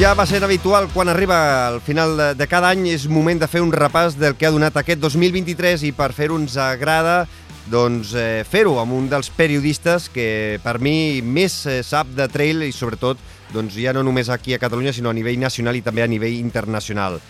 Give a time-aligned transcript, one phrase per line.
[0.00, 3.44] ja va ser habitual quan arriba al final de, de cada any és moment de
[3.50, 7.26] fer un repàs del que ha donat aquest 2023 i per fer-ho ens agrada
[7.68, 12.64] doncs, eh, fer-ho amb un dels periodistes que per mi més eh, sap de trail
[12.64, 13.20] i sobretot
[13.52, 16.38] doncs, ja no només aquí a Catalunya sinó a nivell nacional i també a nivell
[16.38, 17.20] internacional.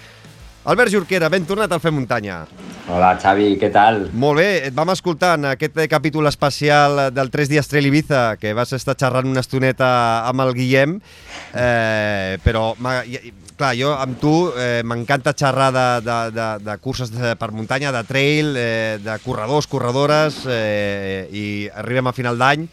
[0.62, 2.42] Albert Jorquera, ben tornat al Fer Muntanya.
[2.90, 4.02] Hola, Xavi, què tal?
[4.12, 8.52] Molt bé, et vam escoltar en aquest capítol especial del 3 dies Trail Ibiza, que
[8.52, 9.88] vas estar xerrant una estoneta
[10.28, 10.98] amb el Guillem,
[11.54, 17.32] eh, però, clar, jo amb tu eh, m'encanta xerrar de, de, de, de curses de,
[17.40, 22.68] per muntanya, de trail, eh, de corredors, corredores, eh, i arribem a final d'any,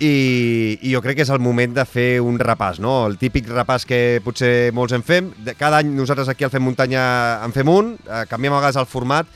[0.00, 2.98] i, i jo crec que és el moment de fer un repàs, no?
[3.08, 5.30] El típic repàs que potser molts en fem.
[5.56, 7.04] Cada any nosaltres aquí al Fem Muntanya
[7.46, 9.30] en fem un, eh, canviem a vegades el format,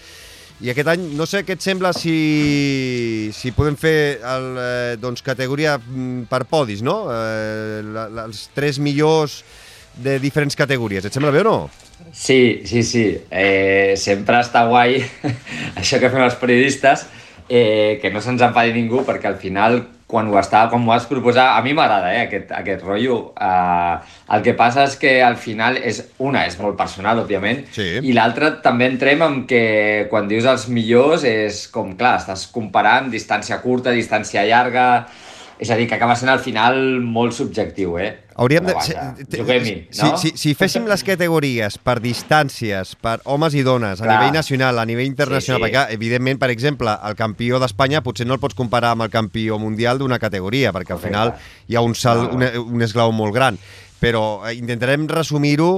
[0.61, 5.25] i aquest any, no sé què et sembla si, si podem fer el, eh, doncs,
[5.25, 7.06] categoria mm, per podis, no?
[7.08, 9.39] Eh, la, la, els tres millors
[9.97, 11.06] de diferents categories.
[11.08, 11.56] Et sembla bé o no?
[12.12, 13.06] Sí, sí, sí.
[13.30, 15.00] Eh, sempre està guai
[15.80, 17.06] això que fem els periodistes,
[17.48, 19.80] eh, que no se'ns enfadi ningú, perquè al final
[20.11, 23.20] quan ho, estava, quan ho vas proposar, a mi m'agrada eh, aquest, aquest rotllo.
[23.39, 24.03] Uh,
[24.34, 27.89] el que passa és que al final, és una, és molt personal, òbviament, sí.
[28.02, 29.62] i l'altra també entrem amb que
[30.11, 34.86] quan dius els millors és com, clar, estàs comparant distància curta, distància llarga,
[35.61, 38.08] és a dir, que acaba sent al final molt subjectiu, eh?
[38.41, 38.75] Hauríem de...
[39.34, 39.92] Juguem-hi, no?
[39.98, 44.17] Si, si, si féssim les categories per distàncies, per homes i dones, a Clar.
[44.17, 45.67] nivell nacional, a nivell internacional, sí, sí.
[45.69, 49.61] perquè, evidentment, per exemple, el campió d'Espanya potser no el pots comparar amb el campió
[49.61, 51.36] mundial d'una categoria, perquè al final
[51.69, 53.61] hi ha un salt, un, un esglau molt gran
[54.00, 55.74] però eh, intentarem resumir-ho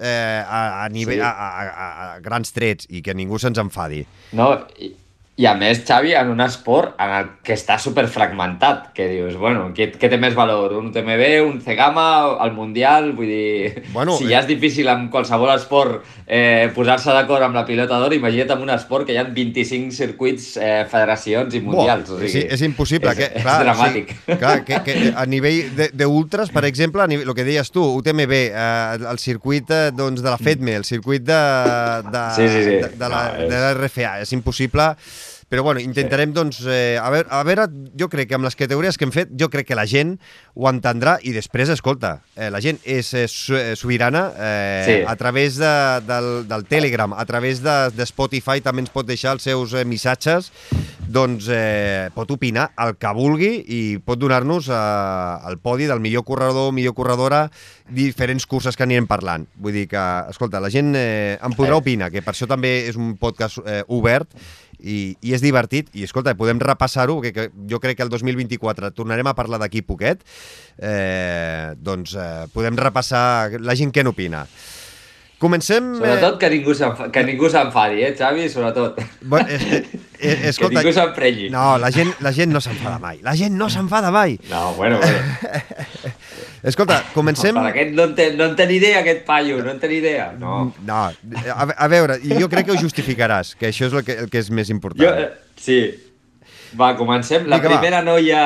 [0.00, 1.26] eh, a, a, nivell, sí.
[1.28, 4.00] a, a, a, a grans trets i que ningú se'ns enfadi.
[4.32, 4.94] No, i,
[5.36, 9.34] i a més, Xavi, en un esport en el que està super fragmentat, que dius,
[9.36, 10.72] bueno, què, què té més valor?
[10.78, 12.06] Un UTMB, un C-Gama,
[12.40, 13.10] el Mundial?
[13.18, 17.66] Vull dir, bueno, si ja és difícil en qualsevol esport eh, posar-se d'acord amb la
[17.68, 22.08] pilota d'or, imagina't en un esport que hi ha 25 circuits, eh, federacions i mundials.
[22.08, 23.12] Bo, o sigui, és, és impossible.
[23.12, 24.16] És, que, clar, és dramàtic.
[24.16, 27.84] Sí, clar, que, que a nivell d'ultras, per exemple, a nivell, el que deies tu,
[28.00, 31.44] UTMB, eh, el circuit eh, doncs, de la FEDME, el circuit de,
[32.08, 32.76] de, sí, sí, sí.
[32.88, 33.52] de, de, la, no, és...
[33.52, 34.94] de la RFA, és impossible
[35.48, 36.34] però bueno, intentarem, sí.
[36.34, 37.66] doncs, eh, a, veure, a veure,
[37.98, 40.16] jo crec que amb les categories que hem fet, jo crec que la gent
[40.58, 43.28] ho entendrà i després, escolta, eh, la gent és eh,
[43.78, 44.96] sobirana eh, sí.
[45.06, 45.72] a través de,
[46.08, 49.86] del, del Telegram, a través de, de Spotify també ens pot deixar els seus eh,
[49.86, 50.50] missatges,
[51.06, 54.82] doncs eh, pot opinar el que vulgui i pot donar-nos eh,
[55.46, 57.46] el podi del millor corredor, millor corredora,
[57.86, 59.46] diferents curses que anirem parlant.
[59.62, 61.82] Vull dir que, escolta, la gent eh, en podrà eh.
[61.84, 64.34] opinar, que per això també és un podcast eh, obert
[64.80, 69.28] i, i és divertit, i escolta, podem repassar-ho, que, jo crec que el 2024 tornarem
[69.28, 70.24] a parlar d'aquí poquet,
[70.78, 74.46] eh, doncs eh, podem repassar la gent què n'opina.
[75.38, 75.94] Comencem...
[75.98, 76.72] Sobretot que ningú
[77.12, 78.48] que ningú s'enfadi, eh, Xavi?
[78.48, 78.96] Sobretot.
[79.20, 79.84] Bueno, eh,
[80.18, 81.50] eh, escolta, que ningú s'emprenyi.
[81.52, 83.20] No, la gent, la gent no s'enfada mai.
[83.22, 84.38] La gent no s'enfada mai.
[84.48, 86.14] No, bueno, bueno.
[86.66, 87.54] Escolta, comencem...
[87.54, 89.78] No, per aquest no en, té, no en té ni idea, aquest paio, no en
[89.78, 90.32] té ni idea.
[90.40, 94.16] No, no a, a veure, jo crec que ho justificaràs, que això és el que,
[94.24, 95.04] el que és més important.
[95.04, 95.78] Jo, eh, sí,
[96.74, 97.46] va, comencem.
[97.46, 98.06] La Vinga, primera va.
[98.08, 98.40] noia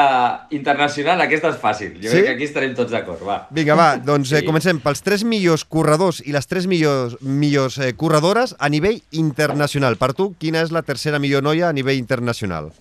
[0.56, 1.94] internacional, aquesta és fàcil.
[2.03, 2.19] Jo sí?
[2.19, 3.38] crec que aquí estarem tots d'acord, va.
[3.54, 4.42] Vinga, va, doncs eh, sí.
[4.42, 9.00] eh, comencem pels tres millors corredors i les tres millors, millors eh, corredores a nivell
[9.10, 9.97] internacional.
[10.00, 12.72] Per tu, quina és la tercera millor noia a nivell internacional?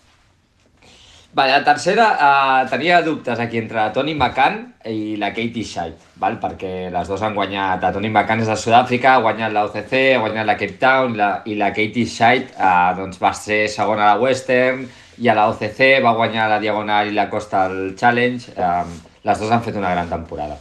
[1.30, 6.40] Va, la tercera, uh, tenia dubtes aquí entre Toni McCann i la Katie Scheidt, val?
[6.42, 9.94] perquè les dues han guanyat, la Toni McCann és de Sud-àfrica, ha guanyat la OCC,
[10.16, 14.08] ha guanyat la Cape Town, la, i la Katie Scheidt uh, doncs va ser segona
[14.08, 14.88] a la Western,
[15.20, 18.54] i a la OCC va guanyar la Diagonal i la Coastal Challenge.
[18.56, 18.94] Um,
[19.28, 20.58] les dues han fet una gran temporada.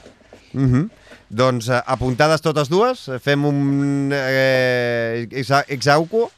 [0.53, 0.89] Mm -hmm.
[1.29, 5.29] Doncs uh, apuntades totes dues, fem un eh,
[5.69, 6.31] exauco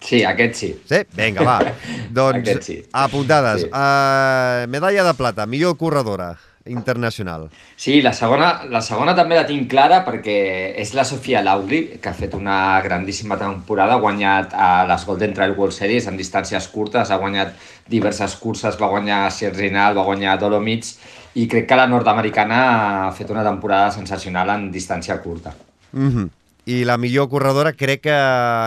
[0.00, 0.68] Sí, aquest sí.
[0.84, 1.00] Sí?
[1.16, 1.72] Vinga, va.
[2.10, 2.82] doncs, sí.
[2.92, 3.62] apuntades.
[3.62, 3.68] Sí.
[3.68, 6.36] Uh, medalla de plata, millor corredora
[6.66, 7.48] internacional.
[7.76, 10.36] Sí, la segona, la segona també la tinc clara perquè
[10.82, 15.34] és la Sofia Laugli, que ha fet una grandíssima temporada, ha guanyat a les Golden
[15.34, 17.54] Trail World Series en distàncies curtes, ha guanyat
[17.88, 20.96] diverses curses, va guanyar Sierzinal, va guanyar Dolomites,
[21.36, 22.62] i crec que la nord-americana
[23.06, 25.54] ha fet una temporada sensacional en distància curta.
[25.92, 26.34] Mm -hmm
[26.66, 28.14] i la millor corredora crec que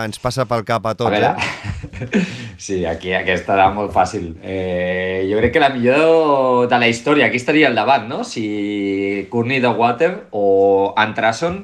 [0.06, 2.22] ens passa pel cap a tot, a veure, eh?
[2.60, 4.34] Sí, aquí aquesta era molt fàcil.
[4.44, 8.22] Eh, jo crec que la millor de la història, aquí estaria al davant, no?
[8.24, 11.62] Si Courtney de Water o Antrason,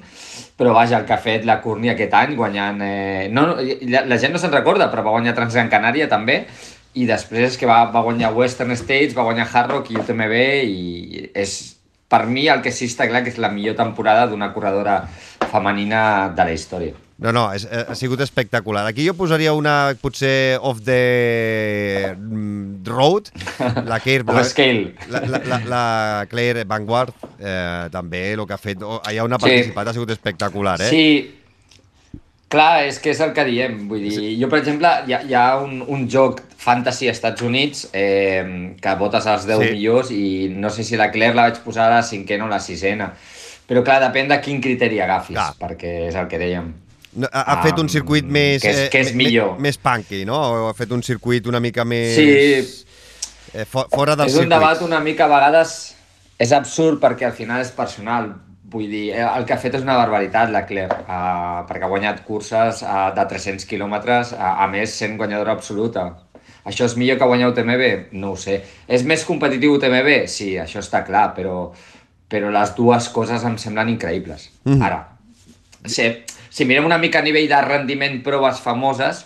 [0.57, 2.81] però vaja, el que ha fet la Courtney aquest any, guanyant...
[2.85, 3.47] Eh, no,
[3.89, 6.43] la, la gent no se'n recorda, però va guanyar Transgran Canària també,
[6.97, 10.37] i després és que va, va guanyar Western States, va guanyar Hard Rock i UTMB,
[10.65, 11.57] i és
[12.09, 15.01] per mi el que sí està clar que és la millor temporada d'una corredora
[15.51, 16.95] femenina de la història.
[17.17, 18.83] No, no, és, ha sigut espectacular.
[18.91, 23.31] Aquí jo posaria una, potser, off the mm, road,
[23.89, 24.27] la Claire...
[24.29, 24.93] Off scale.
[25.09, 28.85] La, la, la, la Claire Vanguard, eh, també, el que ha fet...
[28.85, 29.89] Oh, allà on ha participat sí.
[29.89, 30.91] ha sigut espectacular, eh?
[30.93, 32.21] Sí,
[32.53, 33.79] clar, és que és el que diem.
[33.89, 34.35] Vull dir, sí.
[34.43, 38.77] jo, per exemple, hi ha, hi ha un, un joc fantasy als Estats Units eh,
[38.83, 39.73] que votes als 10 sí.
[39.73, 42.61] millors i no sé si la Claire la vaig posar a la cinquena o la
[42.61, 43.15] sisena.
[43.67, 45.55] Però clar, depèn de quin criteri agafis, clar.
[45.59, 46.69] perquè és el que dèiem.
[47.25, 48.61] Ha, ha fet un circuit més...
[48.63, 49.55] Que és, que és eh, millor.
[49.57, 50.37] Més, més punky, no?
[50.37, 52.15] O ha fet un circuit una mica més...
[52.15, 52.87] Sí.
[53.57, 54.51] Eh, fora del és circuit.
[54.51, 55.77] un debat una mica a vegades...
[56.37, 58.29] És absurd perquè al final és personal.
[58.69, 61.89] Vull dir, eh, el que ha fet és una barbaritat, la Claire, uh, perquè ha
[61.89, 66.11] guanyat curses uh, de 300 quilòmetres, uh, a més sent guanyadora absoluta.
[66.67, 68.13] Això és millor que guanyar UTMB?
[68.21, 68.59] No ho sé.
[68.91, 70.27] És més competitiu UTMB?
[70.29, 71.71] Sí, això està clar, però,
[72.29, 74.49] però les dues coses em semblen increïbles.
[74.65, 74.83] Mm.
[74.83, 75.01] Ara,
[75.87, 79.25] sé, si mirem una mica a nivell de rendiment proves famoses,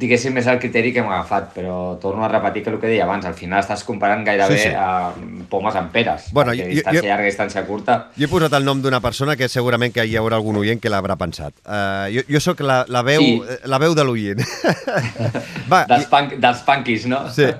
[0.00, 3.04] diguéssim, és el criteri que hem agafat, però torno a repetir que el que deia
[3.04, 4.74] abans, al final estàs comparant gairebé sí, sí.
[4.74, 5.12] a
[5.50, 7.96] pomes amb peres, bueno, jo, distància jo, llarga i distància curta.
[8.16, 10.92] Jo he posat el nom d'una persona que segurament que hi haurà algun oient que
[10.92, 11.56] l'haurà pensat.
[11.64, 13.58] Uh, jo, jo sóc la, la, veu, sí.
[13.68, 14.40] la veu de l'oient.
[15.92, 17.26] dels, punk, dels punkis, no?
[17.34, 17.50] Sí.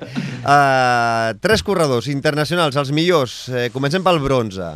[0.41, 3.43] Uh, tres corredors internacionals, els millors.
[3.75, 4.73] Comencem pel bronze.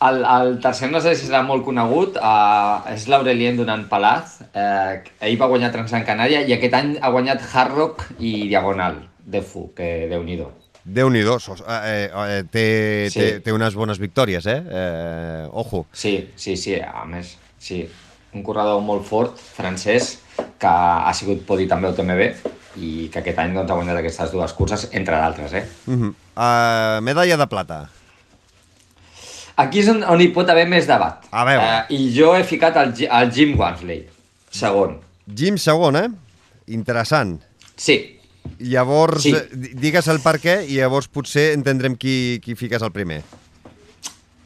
[0.00, 4.38] El, el tercer no sé si serà molt conegut, uh, és l'Aurelien Donant Palaz.
[4.48, 8.96] Uh, ell va guanyar Transgran Canària i aquest any ha guanyat Hard Rock i Diagonal
[9.20, 10.48] de FU, que déu-n'hi-do.
[10.84, 11.36] Déu-n'hi-do,
[11.68, 12.64] eh, eh, té,
[13.12, 13.20] sí.
[13.20, 14.56] té, té unes bones victòries, eh?
[14.64, 15.44] eh?
[15.52, 15.84] Ojo.
[15.92, 17.84] Sí, sí, sí, a més, sí.
[18.32, 20.14] Un corredor molt fort, francès,
[20.60, 24.32] que ha sigut podi també al TMB i que aquest any doncs, ha guanyat aquestes
[24.32, 25.64] dues curses, entre d'altres, eh?
[25.86, 26.12] Uh -huh.
[26.36, 27.88] uh, medalla de plata.
[29.60, 31.26] Aquí és on, on hi pot haver més debat.
[31.30, 31.66] A veure.
[31.66, 34.06] Uh, I jo he ficat el, el Jim Wansley,
[34.54, 34.96] segon.
[35.36, 36.08] Jim segon, eh?
[36.72, 37.36] Interessant.
[37.76, 37.98] Sí.
[38.70, 39.34] Llavors, sí.
[39.80, 43.20] digues el per què i llavors potser entendrem qui, qui fiques el primer.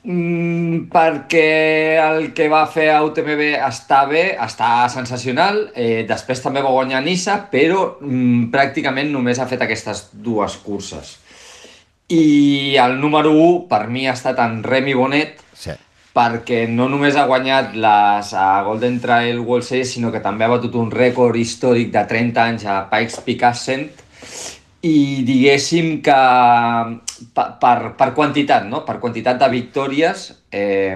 [0.05, 5.71] Mm, perquè el que va fer a UTMB està bé, està sensacional.
[5.73, 11.17] Eh, després també va guanyar Nissa, però mm, pràcticament només ha fet aquestes dues curses.
[12.09, 15.73] I el número 1 per mi ha estat en Remy Bonet, sí.
[16.12, 20.53] perquè no només ha guanyat les a Golden Trail World Series, sinó que també ha
[20.53, 23.89] batut un rècord històric de 30 anys a Pikes Peak Ascent,
[24.85, 26.19] i diguéssim que
[27.33, 28.83] per, per, per quantitat, no?
[28.85, 30.93] per quantitat de victòries, eh,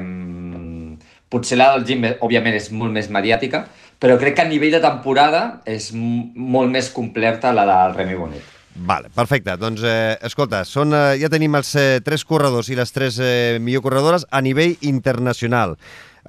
[1.33, 3.65] potser la del Jim, òbviament, és molt més mediàtica,
[3.99, 8.58] però crec que a nivell de temporada és molt més completa la del Remy Bonet.
[8.79, 9.57] Vale, perfecte.
[9.59, 13.59] Doncs, eh, escolta, són, eh, ja tenim els eh, tres corredors i les tres eh,
[13.61, 15.75] millor corredores a nivell internacional.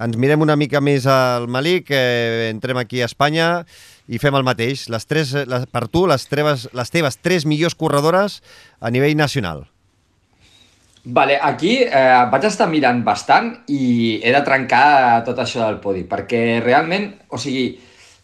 [0.00, 3.66] Ens mirem una mica més al Malik, eh, entrem aquí a Espanya
[4.08, 4.88] i fem el mateix.
[4.90, 8.40] Les tres, eh, les, per tu, les teves, les teves tres millors corredores
[8.80, 9.68] a nivell nacional.
[11.04, 16.02] Vale, aquí eh, vaig estar mirant bastant i he de trencar tot això del podi,
[16.08, 17.70] perquè realment, o sigui,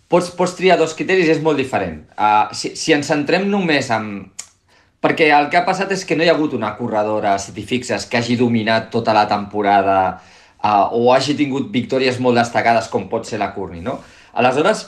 [0.08, 2.02] pots, pots triar dos criteris i és molt diferent.
[2.16, 4.10] Uh, si, si ens centrem només en...
[5.02, 7.66] Perquè el que ha passat és que no hi ha hagut una corredora, si t'hi
[7.68, 13.06] fixes, que hagi dominat tota la temporada uh, o hagi tingut victòries molt destacades com
[13.10, 14.00] pot ser la Courtney, no?
[14.36, 14.86] Aleshores,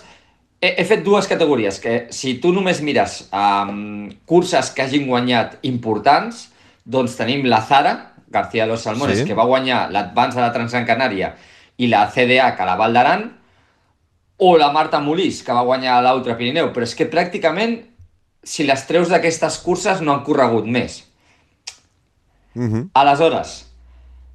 [0.60, 5.58] he, he fet dues categories, que si tu només mires um, curses que hagin guanyat
[5.68, 6.48] importants,
[6.88, 7.94] doncs tenim la Zara,
[8.28, 9.28] García de los Salmones, sí.
[9.28, 11.34] que va guanyar l'Advance de la Transgran Canària
[11.78, 13.28] i la CDA, que la Val d'Aran,
[14.38, 17.80] o la Marta Molís, que va guanyar l'Ultra Pirineu, però és que pràcticament,
[18.42, 21.04] si les treus d'aquestes curses, no han corregut més.
[22.54, 22.74] Uh mhm.
[22.74, 22.88] -huh.
[22.94, 23.66] Aleshores,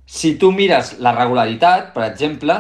[0.06, 2.54] si tu mires la regularitat, per exemple,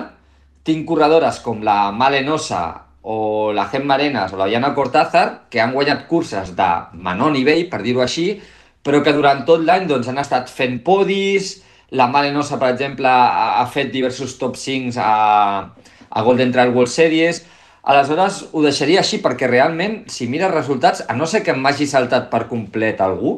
[0.63, 2.63] tinc corredores com la Malenosa
[3.01, 7.67] o la Gemma Arenas o la Diana Cortázar, que han guanyat curses de menor nivell,
[7.69, 8.41] per dir-ho així,
[8.83, 13.59] però que durant tot l'any doncs, han estat fent podis, la Malenosa, per exemple, ha,
[13.61, 15.69] ha fet diversos top 5 a,
[16.13, 17.43] a Golden Trail World Series...
[17.83, 22.29] Aleshores, ho deixaria així perquè realment, si mires resultats, a no ser que m'hagi saltat
[22.31, 23.33] per complet algú,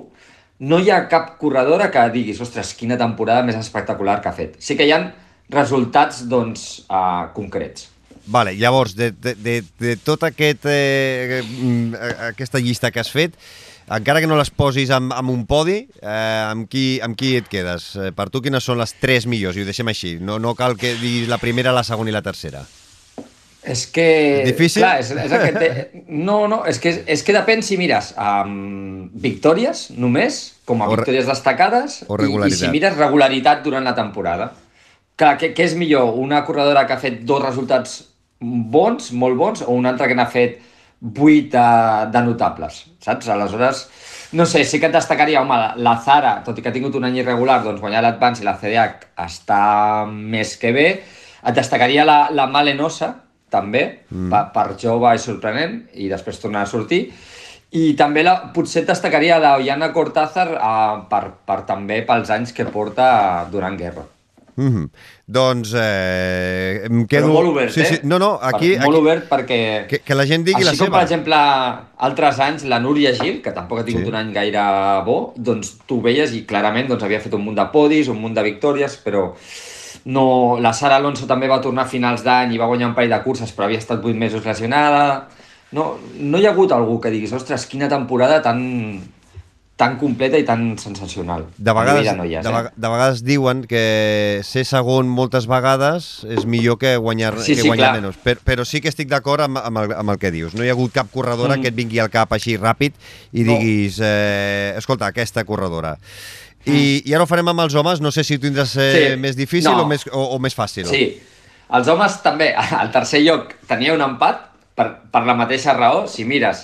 [0.60, 4.60] no hi ha cap corredora que diguis, ostres, quina temporada més espectacular que ha fet.
[4.62, 5.10] Sí que hi han
[5.50, 7.90] resultats, doncs, uh, concrets.
[8.26, 13.36] Vale, llavors, de, de, de, de tota aquest, eh, mm, aquesta llista que has fet,
[13.90, 17.50] encara que no les posis amb, amb un podi, eh, amb, qui, amb qui et
[17.52, 17.92] quedes?
[18.00, 19.58] Eh, per tu, quines són les tres millors?
[19.58, 20.16] I ho deixem així.
[20.22, 22.66] No, no cal que diguis la primera, la segona i la tercera.
[23.66, 24.44] És que...
[24.46, 24.84] Difícil?
[24.84, 25.70] Clar, és, és que té...
[26.14, 30.94] No, no, és que, és que depèn si mires um, victòries només, com a O
[30.94, 34.52] victòries destacades o i, i si mires regularitat durant la temporada.
[35.18, 36.14] Clar, què, què és millor?
[36.22, 38.04] Una corredora que ha fet dos resultats
[38.40, 40.60] bons, molt bons, o una altra que n'ha fet
[41.06, 41.68] vuit de,
[42.12, 43.30] de notables, saps?
[43.30, 43.86] Aleshores,
[44.34, 47.06] no sé, sí que et destacaria, home, la, Zara, tot i que ha tingut un
[47.08, 49.60] any irregular, doncs guanyar l'Advance i la CDH està
[50.10, 50.88] més que bé.
[51.46, 53.12] Et destacaria la, la Malenosa,
[53.54, 54.32] també, mm.
[54.34, 57.06] per, per jove i sorprenent, i després tornar a sortir.
[57.76, 62.56] I també la, potser et destacaria la Ollana Cortázar eh, per, per també pels anys
[62.56, 63.08] que porta
[63.52, 64.08] durant guerra.
[64.58, 64.90] Mm -hmm.
[65.28, 67.28] Doncs eh, em quedo...
[67.28, 67.86] Però molt obert, sí, eh?
[67.86, 68.00] Sí.
[68.04, 68.70] No, no, aquí...
[68.76, 69.86] Per, molt aquí obert perquè...
[69.88, 70.98] que, que la gent digui Així la com, seva.
[70.98, 71.36] per exemple,
[71.98, 74.10] altres anys, la Núria Gil, que tampoc ha tingut Sí.
[74.10, 74.64] un any gaire
[75.06, 78.34] bo, doncs tu veies i clarament doncs, havia fet un munt de podis, un munt
[78.36, 79.34] de victòries, però
[80.06, 80.58] no...
[80.62, 83.24] la Sara Alonso també va tornar a finals d'any i va guanyar un parell de
[83.24, 85.28] curses, però havia estat 8 mesos lesionada.
[85.72, 89.02] No, no hi ha hagut algú que diguis, ostres, quina temporada tan,
[89.76, 91.48] tan completa i tan sensacional.
[91.58, 92.70] De vegades, de noies, de, eh?
[92.76, 97.68] de vegades diuen que ser segon moltes vegades és millor que guanyar, Sí, que sí,
[97.68, 98.02] guanyar clar.
[98.02, 98.16] menys.
[98.24, 100.56] Per, però sí que estic d'acord amb, amb, el, amb el que dius.
[100.56, 101.62] No hi ha hagut cap corredora Mm.
[101.62, 102.94] que et vingui al cap així ràpid
[103.34, 103.52] i No.
[103.58, 105.98] diguis, eh, escolta, aquesta corredora.
[106.66, 109.12] I, I ara ho farem amb els homes, no sé si ho tindràs eh, Mm.
[109.14, 109.20] Sí.
[109.20, 109.84] més difícil No.
[109.84, 110.86] o, més, o, o més fàcil.
[110.88, 111.20] Sí,
[111.70, 116.08] els homes també, al tercer lloc tenia un empat per, per la mateixa raó.
[116.08, 116.64] Si mires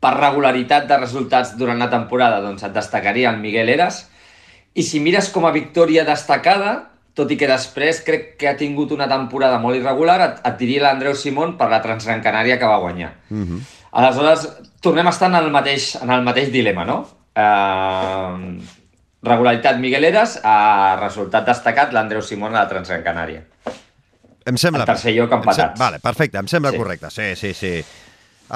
[0.00, 4.06] per regularitat de resultats durant la temporada, doncs et destacaria el Miguel Eras.
[4.74, 8.92] I si mires com a victòria destacada, tot i que després crec que ha tingut
[8.94, 12.78] una temporada molt irregular, et, et diria l'Andreu Simón per la Transgran Canària que va
[12.78, 13.12] guanyar.
[13.28, 13.60] Mm -hmm.
[13.92, 14.48] Aleshores,
[14.80, 17.00] tornem a estar en el mateix, en el mateix dilema, no?
[17.36, 18.60] Uh,
[19.22, 23.42] regularitat Miguel Eras, a resultat destacat l'Andreu Simón a la Transgran Canària.
[24.46, 24.84] Em sembla...
[24.86, 25.78] En tercer lloc, em sem- empatats.
[25.80, 26.78] Vale, perfecte, em sembla Sí.
[26.80, 27.10] correcte.
[27.10, 27.84] Sí, sí, sí.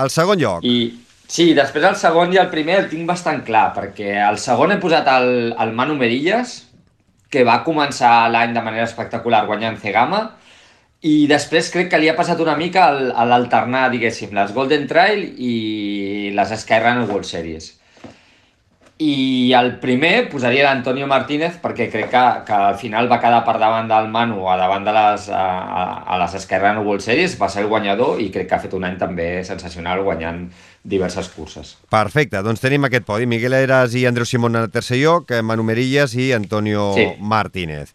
[0.02, 0.64] El segon lloc.
[0.64, 0.78] I
[1.26, 4.80] sí, després el segon i el primer el tinc bastant clar, perquè el segon he
[4.82, 6.56] posat el, el Manu Merillas,
[7.30, 10.24] que va començar l'any de manera espectacular guanyant Cegama,
[11.04, 15.24] i després crec que li ha passat una mica a l'alternar, diguéssim, les Golden Trail
[15.36, 17.74] i les Skyrunner World Series.
[19.02, 23.56] I el primer posaria l'Antonio Martínez perquè crec que, que al final va quedar per
[23.58, 27.48] davant del Manu a davant de les, a, a, a les Skyrunner World Series, va
[27.50, 30.44] ser el guanyador i crec que ha fet un any també sensacional guanyant
[30.84, 31.74] diverses curses.
[31.90, 33.26] Perfecte, doncs tenim aquest podi.
[33.26, 37.08] Miguel Eras i Andreu Simón en el tercer lloc, Manu Merillas i Antonio Sí.
[37.18, 37.90] Martínez.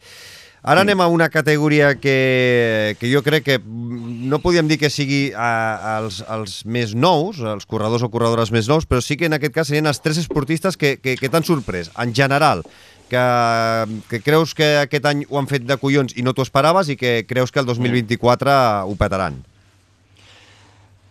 [0.62, 5.32] Ara anem a una categoria que, que jo crec que no podíem dir que sigui
[5.32, 5.52] a,
[5.96, 9.56] als, als més nous, els corredors o corredores més nous, però sí que en aquest
[9.56, 12.66] cas serien els tres esportistes que, que, que t'han sorprès, en general,
[13.08, 13.24] que,
[14.12, 17.00] que creus que aquest any ho han fet de collons i no t'ho esperaves i
[17.00, 19.40] que creus que el 2024 ho petaran.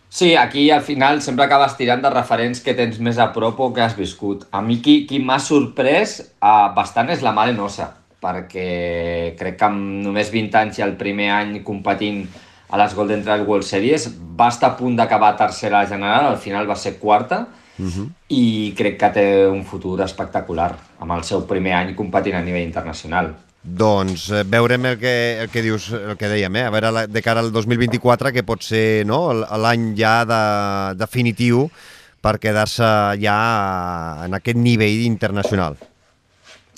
[0.09, 3.73] Sí, aquí al final sempre acabes tirant de referents que tens més a prop o
[3.73, 4.47] que has viscut.
[4.53, 7.91] A mi qui, qui m'ha sorprès uh, bastant és la Malenosa,
[8.23, 12.25] perquè crec que amb només 20 anys i el primer any competint
[12.69, 14.09] a les Golden Trail World Series
[14.39, 17.47] va estar a punt d'acabar tercera general, al final va ser quarta,
[17.79, 18.09] Uh -huh.
[18.27, 22.67] i crec que té un futur espectacular amb el seu primer any competint a nivell
[22.67, 23.37] internacional.
[23.63, 26.65] Doncs eh, veurem el que, el que dius, el que dèiem, eh?
[26.65, 30.43] a veure la, de cara al 2024, que pot ser no, l'any ja de,
[30.99, 31.71] definitiu
[32.21, 32.85] per quedar-se
[33.21, 35.77] ja en aquest nivell internacional.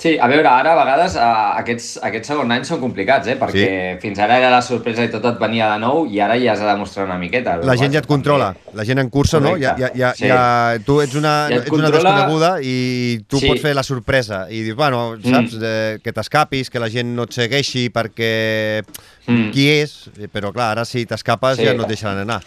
[0.00, 1.24] Sí, a veure, ara a vegades uh,
[1.60, 3.34] aquests, aquests segons anys són complicats, eh?
[3.36, 3.98] perquè sí.
[4.00, 6.62] fins ara era la sorpresa i tot et venia de nou i ara ja has
[6.62, 7.58] de demostrar una miqueta.
[7.68, 9.52] La gent ja et controla, la gent en cursa, no?
[9.60, 10.24] Ja, ja, ja, Sí.
[10.30, 12.14] ja, tu ets una, Ja et ets una controla.
[12.16, 13.46] desconeguda i tu Sí.
[13.52, 17.24] pots fer la sorpresa i dius, bueno, saps, eh, que t'escapis, que la gent no
[17.28, 18.82] et segueixi perquè
[19.26, 19.50] Mm.
[19.52, 21.64] qui és, però clar, ara si t'escapes Sí.
[21.66, 22.40] ja no et deixaran anar.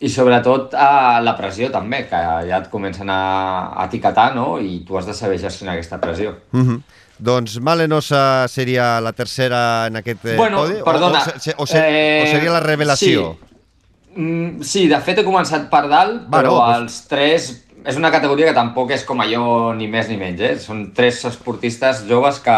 [0.00, 2.16] I sobretot uh, la pressió també, que
[2.48, 4.58] ja et comencen a, etiquetar no?
[4.58, 6.36] i tu has de saber gestionar aquesta pressió.
[6.52, 6.80] Mm -hmm.
[7.18, 10.80] Doncs Malenosa seria la tercera en aquest eh, Bueno, podi?
[10.80, 13.36] O- perdona, O, se- o, se, eh, o seria la revelació?
[13.38, 14.20] Sí.
[14.20, 17.66] Mm, sí, de fet he començat per dalt, Bueno, però doncs- els tres...
[17.84, 20.58] És una categoria que tampoc és com allò ni més ni menys, eh?
[20.58, 22.56] Són tres esportistes joves que,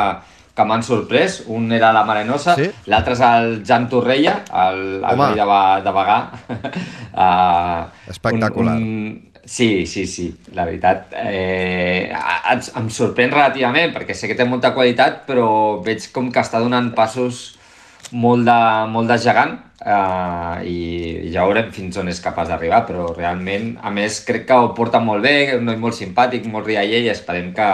[0.54, 1.42] que m'han sorprès.
[1.48, 2.68] Un era la Marenosa, Sí?
[2.86, 5.46] l'altre és el Jan Torreia, el, el de,
[5.86, 6.18] de Bagà.
[7.14, 8.76] uh, Espectacular.
[8.76, 11.12] Un, un, sí, sí, sí, la veritat.
[11.16, 12.12] Eh,
[12.52, 16.60] ens- em sorprèn relativament, perquè sé que té molta qualitat, però veig com que està
[16.62, 17.58] donant passos
[18.12, 18.58] molt de,
[18.92, 23.90] molt de gegant eh, i ja veurem fins on és capaç d'arribar, però realment, a
[23.90, 27.52] més, crec que ho porta molt bé, un noi molt simpàtic, molt rialler i esperem
[27.56, 27.70] que,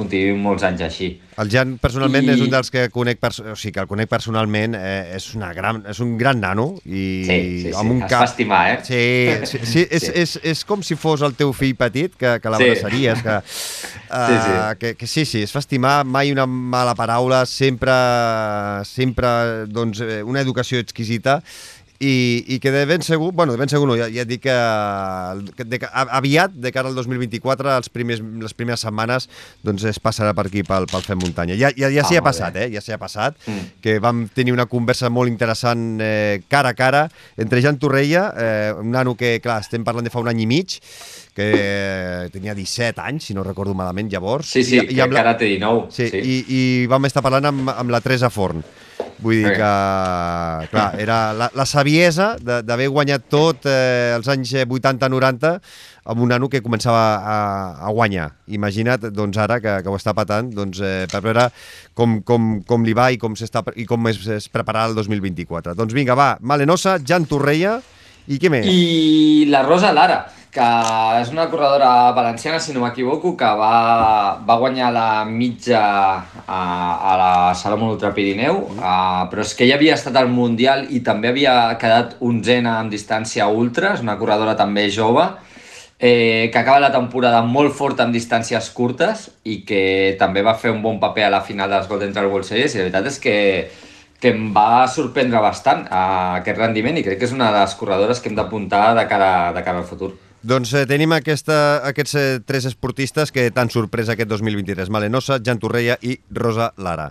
[0.00, 1.10] continuï molts anys així.
[1.40, 4.74] El Jan, personalment, I- és un dels que conec, o sigui, que el conec personalment,
[4.76, 7.72] eh, és, una gran, és un gran nano i Sí, sí, sí.
[7.76, 8.24] amb un Es cap...
[8.24, 8.78] fa estimar, eh?
[8.84, 10.12] Sí, sí, sí, és, Sí.
[10.24, 12.52] És, és com si fos el teu fill petit, que, que Sí.
[12.52, 14.78] l'abraçaries, que, uh, Sí, sí.
[14.80, 17.92] que, que sí, sí, es fa estimar, mai una mala paraula, sempre,
[18.84, 21.40] sempre doncs, eh, una educació exquisita
[22.00, 24.40] i, i que de ben segur, bueno, de ben segur no, ja, ja et dic
[24.46, 24.54] que,
[25.58, 29.26] que de, aviat, de cara al 2024, els primers, les primeres setmanes,
[29.66, 31.58] doncs es passarà per aquí, pel, pel Fem Muntanya.
[31.60, 32.64] Ja, ja, ja Ah, s'hi ha molt passat, bé.
[32.66, 32.70] eh?
[32.72, 33.66] Ja s'hi ha passat, Mm.
[33.84, 37.04] que vam tenir una conversa molt interessant eh, cara a cara
[37.36, 40.46] entre Jan Torreia, eh, un nano que, clar, estem parlant de fa un any i
[40.48, 40.80] mig,
[41.36, 44.48] que eh, tenia 17 anys, si no recordo malament, llavors.
[44.50, 45.90] Sí, sí, I, que i amb la, encara té 19.
[45.92, 46.18] Sí, sí.
[46.24, 48.64] I, i vam estar parlant amb, amb la Teresa Forn.
[49.20, 49.70] Vull dir que,
[50.72, 55.52] clar, era la, la saviesa de- d'haver guanyat tot eh, els anys 80-90
[56.10, 57.36] amb un nano que començava a,
[57.86, 58.30] a guanyar.
[58.48, 61.48] Imagina't, doncs, ara que, que ho està patant, doncs, eh, per veure
[61.94, 65.76] com, com, com li va i com, s'està i com es, es prepararà el 2024.
[65.78, 67.76] Doncs vinga, va, Malenosa, Jan Torreia,
[68.30, 68.66] i què més?
[68.68, 70.68] I la Rosa Lara, que
[71.20, 77.12] és una corredora valenciana, si no m'equivoco, que va, va guanyar la mitja a, a
[77.20, 81.30] la Salomon Ultra Pirineu, uh, però és que ella havia estat al Mundial i també
[81.30, 85.28] havia quedat onzena en distància ultra, és una corredora també jove,
[86.00, 90.74] eh, que acaba la temporada molt forta en distàncies curtes i que també va fer
[90.74, 92.74] un bon paper a la final dels Golden Trail World Series.
[92.74, 93.36] I la veritat és que
[94.20, 96.00] que em va sorprendre bastant a
[96.40, 99.30] aquest rendiment i crec que és una de les corredores que hem d'apuntar de, cara,
[99.56, 100.10] de cara al futur.
[100.42, 101.56] Doncs eh, tenim aquesta,
[101.90, 104.88] aquests eh, tres esportistes que t'han sorprès aquest 2023.
[104.88, 107.10] Malenosa, Jan Torreia i Rosa Lara.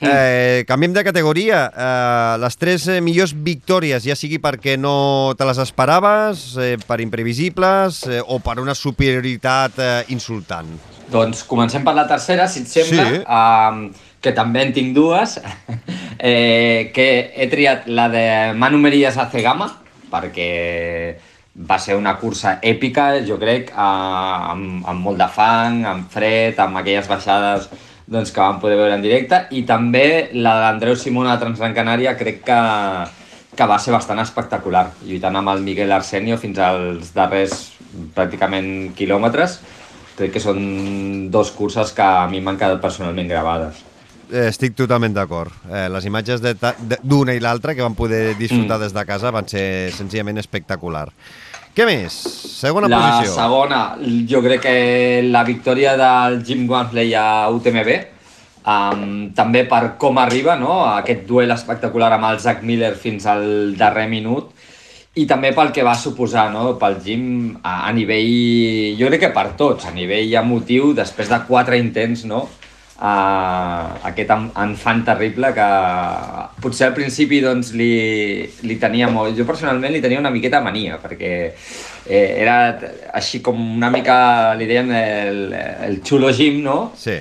[0.00, 1.64] Eh, canviem de categoria.
[1.70, 7.00] Eh, les tres eh, millors victòries, ja sigui perquè no te les esperaves, eh, per
[7.02, 10.70] imprevisibles eh, o per una superioritat eh, insultant.
[11.10, 13.22] Doncs comencem per la tercera, si et sembla, Sí.
[13.24, 13.80] um,
[14.20, 15.38] que també en tinc dues,
[16.18, 18.26] eh, que he triat la de
[18.58, 19.70] Manu Merías a Cegama,
[20.12, 20.50] perquè
[21.58, 23.74] va ser una cursa èpica, jo crec, eh,
[24.52, 27.68] amb, amb molt de fang, amb fred, amb aquelles baixades
[28.06, 32.14] doncs, que vam poder veure en directe, i també la d'Andreu Simona de Transgran Canària
[32.16, 32.60] crec que,
[33.56, 37.72] que va ser bastant espectacular, lluitant amb el Miguel Arsenio fins als darrers
[38.14, 39.58] pràcticament quilòmetres.
[40.18, 43.84] Crec que són dos curses que a mi m'han quedat personalment gravades.
[44.28, 45.52] Eh, estic totalment d'acord.
[45.70, 48.82] Eh, les imatges d'una i l'altra que vam poder disfrutar Mm.
[48.82, 51.08] des de casa van ser senzillament espectacular.
[51.78, 52.14] Què més?
[52.58, 53.34] Segona la posició.
[53.36, 53.80] segona,
[54.26, 54.78] jo crec que
[55.30, 57.90] la victòria del Jim Wamsley a UTMB,
[58.66, 59.04] um,
[59.36, 60.80] també per com arriba, no?
[60.96, 64.50] aquest duel espectacular amb el Zach Miller fins al darrer minut,
[65.22, 66.72] i també pel que va suposar no?
[66.82, 67.28] pel Jim
[67.62, 72.26] a, a nivell, jo crec que per tots, a nivell emotiu, després de quatre intents,
[72.26, 72.48] no?
[72.98, 75.66] Uh, aquest en- enfant terrible que
[76.58, 79.36] potser al principi doncs, li, li tenia molt...
[79.38, 82.56] Jo personalment li tenia una miqueta mania, perquè eh, era
[83.14, 84.16] així com una mica,
[84.58, 86.90] li deien el, el xulo Jim, no?
[86.98, 87.20] Sí.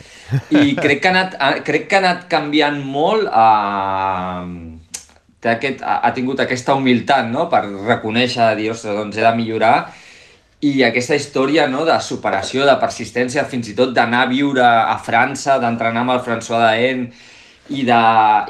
[0.49, 1.37] I crec que ha anat,
[1.67, 4.41] crec que ha anat canviant molt a...
[5.37, 7.45] Té aquest, ha tingut aquesta humilitat no?
[7.53, 9.75] per reconèixer, dir, ostres, doncs he de millorar
[10.65, 14.95] i aquesta història no, de superació, de persistència, fins i tot d'anar a viure a
[15.05, 17.03] França, d'entrenar amb el François Daen
[17.69, 17.99] i de,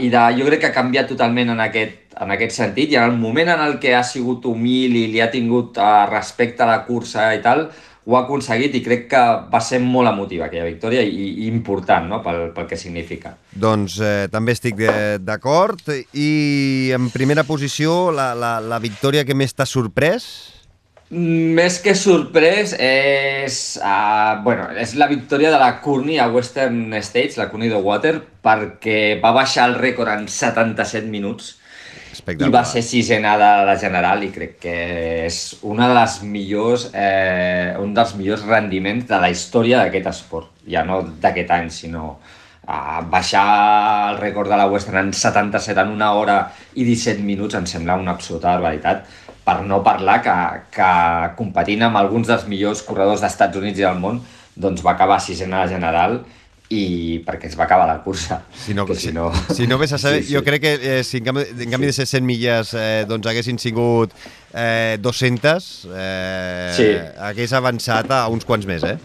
[0.06, 3.12] i de, jo crec que ha canviat totalment en aquest, en aquest sentit i en
[3.12, 6.72] el moment en el que ha sigut humil i li ha tingut uh, respecte a
[6.72, 7.68] la cursa i tal,
[8.08, 12.08] ho ha aconseguit i crec que va ser molt emotiva aquella victòria i, i important
[12.08, 12.22] no?
[12.24, 13.34] pel, pel que significa.
[13.52, 14.80] Doncs eh, també estic
[15.20, 15.92] d'acord.
[16.16, 20.56] I en primera posició, la, la, la victòria que més t'ha sorprès?
[21.10, 27.38] Més que sorprès és, uh, bueno, és la victòria de la Courtney a Western States,
[27.40, 31.54] la Courtney de Water, perquè va baixar el rècord en 77 minuts
[32.28, 34.76] i va ser sisena de la general i crec que
[35.28, 40.52] és una de les millors, eh, un dels millors rendiments de la història d'aquest esport.
[40.68, 42.18] Ja no d'aquest any, sinó
[42.68, 43.46] uh, baixar
[44.10, 46.38] el rècord de la Western en 77 en una hora
[46.76, 49.08] i 17 minuts em sembla una absoluta barbaritat
[49.48, 50.34] per no parlar que,
[50.76, 50.92] que
[51.40, 54.20] competint amb alguns dels millors corredors dels Estats Units i del món
[54.58, 56.20] doncs va acabar sisena a la general
[56.68, 58.42] i perquè es va acabar la cursa.
[58.52, 59.14] Si no, que si,
[59.56, 60.36] si no vés a saber, Sí, sí.
[60.36, 63.30] jo crec que eh, si en canvi, en canvi de ser 100 milles eh, doncs
[63.32, 64.12] haguessin sigut
[64.54, 66.90] eh, 200, eh, Sí.
[67.30, 68.98] hagués avançat a uns quants més, eh?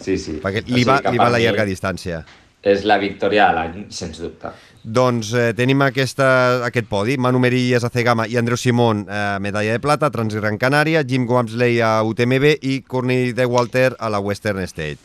[0.00, 0.36] Sí, sí.
[0.44, 2.20] Perquè O li sigui va, que li per va la llarga distància.
[2.60, 4.52] És la victòria de l'any, sens dubte.
[4.82, 9.76] Doncs eh, tenim aquesta, aquest podi, Manu Merillas a Cegama i Andreu Simón, eh, medalla
[9.76, 14.64] de plata, Transgran Canària, Jim Wamsley a UTMB i Courtney de Walter a la Western
[14.66, 14.98] State.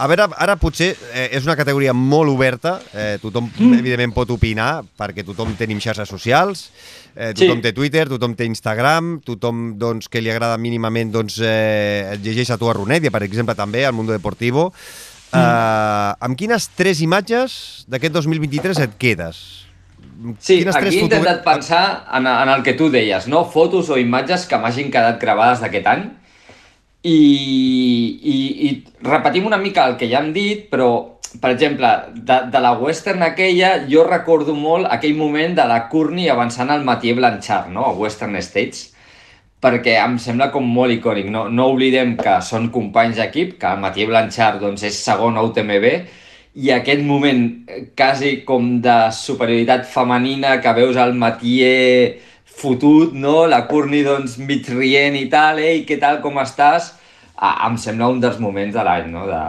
[0.00, 3.80] A veure, ara potser eh, és una categoria molt oberta, eh, tothom mm.
[3.82, 6.68] evidentment pot opinar, perquè tothom tenim xarxes socials,
[7.16, 7.64] eh, tothom sí.
[7.66, 12.58] té Twitter, tothom té Instagram, tothom doncs, que li agrada mínimament doncs, eh, llegeix a
[12.60, 14.70] tu a Runedia, per exemple, també, al Mundo Deportivo.
[15.30, 15.40] Mm.
[15.40, 17.56] Eh, amb quines tres imatges
[17.90, 19.42] d'aquest 2023 et quedes?
[20.38, 23.46] Sí, Quines aquí he intentat pensar en, en el que tu deies, no?
[23.48, 26.02] fotos o imatges que m'hagin quedat gravades d'aquest any
[27.02, 27.16] i,
[28.20, 28.36] i,
[28.68, 28.72] i
[29.06, 30.90] repetim una mica el que ja hem dit, però,
[31.40, 36.28] per exemple, de, de la western aquella, jo recordo molt aquell moment de la Courtney
[36.28, 37.86] avançant al Mathieu Blanchard, no?
[37.88, 38.90] a Western States,
[39.60, 41.28] perquè em sembla com molt icònic.
[41.32, 45.44] No, no oblidem que són companys d'equip, que el Mathieu Blanchard doncs, és segon a
[45.44, 45.86] UTMB,
[46.60, 52.18] i aquest moment eh, quasi com de superioritat femenina que veus el Matier
[52.60, 53.44] fotut, no?
[53.46, 56.94] La Courtney, doncs, mig rient i tal, ei, què tal, com estàs?
[57.36, 59.24] Ah, em sembla un dels moments de l'any, no?
[59.28, 59.40] De...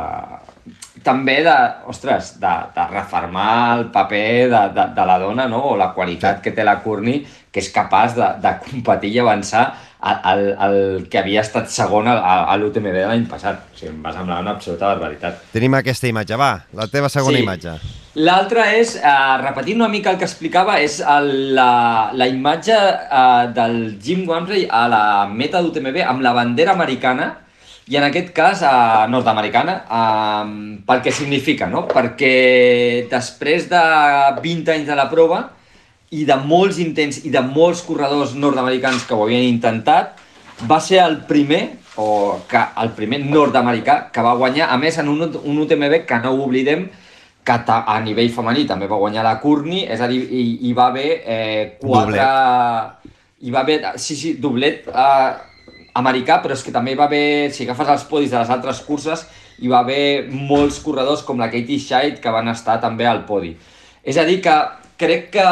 [1.02, 1.56] També de,
[1.90, 5.64] ostres, de, de reformar el paper de, de, de la dona, no?
[5.72, 9.66] O la qualitat que té la Courtney, que és capaç de, de competir i avançar
[10.02, 12.16] el, el que havia estat segon a,
[12.50, 13.68] a l'UTMB de l'any passat.
[13.70, 15.44] O sigui, em va semblar una absoluta barbaritat.
[15.54, 17.44] Tenim aquesta imatge, va, la teva segona sí.
[17.46, 17.76] imatge.
[18.24, 23.46] L'altra és, eh, repetint una mica el que explicava, és el, la, la imatge eh,
[23.56, 27.30] del Jim Wamsley a la meta d'UTMB amb la bandera americana,
[27.92, 28.74] i en aquest cas eh,
[29.12, 31.86] nord-americana, eh, pel que significa, no?
[31.92, 33.82] Perquè després de
[34.44, 35.46] 20 anys de la prova,
[36.12, 40.18] i de molts intents i de molts corredors nord-americans que ho havien intentat,
[40.68, 41.62] va ser el primer,
[41.96, 46.20] o que el primer nord-americà que va guanyar, a més en un, un UTMB que
[46.24, 46.90] no ho oblidem,
[47.44, 50.90] que a nivell femení també va guanyar la Courtney, és a dir, hi, hi va
[50.92, 52.18] haver eh, quatre...
[52.20, 53.18] Doblet.
[53.42, 55.30] Hi va haver, sí, sí, doblet eh,
[55.98, 58.84] americà, però és que també hi va haver, si agafes els podis de les altres
[58.86, 59.24] curses,
[59.58, 63.56] hi va haver molts corredors com la Katie Scheidt que van estar també al podi.
[64.06, 64.54] És a dir, que
[65.02, 65.48] crec que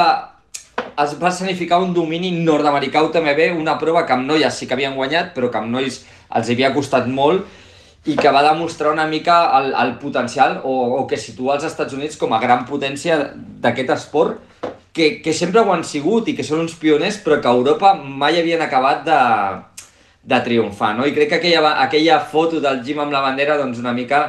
[1.04, 4.98] es va escenificar un domini nord-americà UTMB, una prova que amb noies sí que havien
[4.98, 6.02] guanyat, però que amb nois
[6.36, 7.48] els havia costat molt
[8.08, 11.96] i que va demostrar una mica el, el potencial o, o que situa els Estats
[11.96, 14.40] Units com a gran potència d'aquest esport
[14.94, 17.94] que, que sempre ho han sigut i que són uns pioners però que a Europa
[18.00, 19.20] mai havien acabat de,
[20.32, 21.08] de triomfar, no?
[21.08, 24.24] I crec que aquella, aquella foto del Jim amb la bandera doncs una mica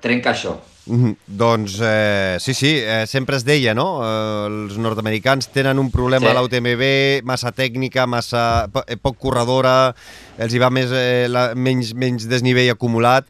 [0.00, 0.56] trenca això.
[0.88, 1.16] Mm -hmm.
[1.26, 4.00] Doncs eh, sí, sí, eh, sempre es deia, no?
[4.02, 6.36] Eh, els nord-americans tenen un problema sí.
[6.36, 9.94] a l'UTMB, massa tècnica, massa po eh, poc corredora,
[10.38, 13.26] els hi va més, eh, la, menys, menys desnivell acumulat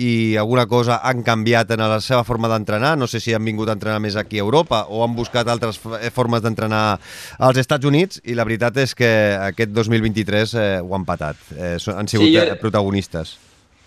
[0.00, 2.96] i alguna cosa han canviat en la seva forma d'entrenar.
[2.98, 5.80] No sé si han vingut a entrenar més aquí a Europa o han buscat altres
[6.00, 6.98] eh, formes d'entrenar
[7.38, 9.10] als Estats Units i la veritat és que
[9.50, 11.36] aquest 2023 eh, ho han patat.
[11.56, 12.58] Eh, han sigut sí, jo...
[12.62, 13.36] protagonistes.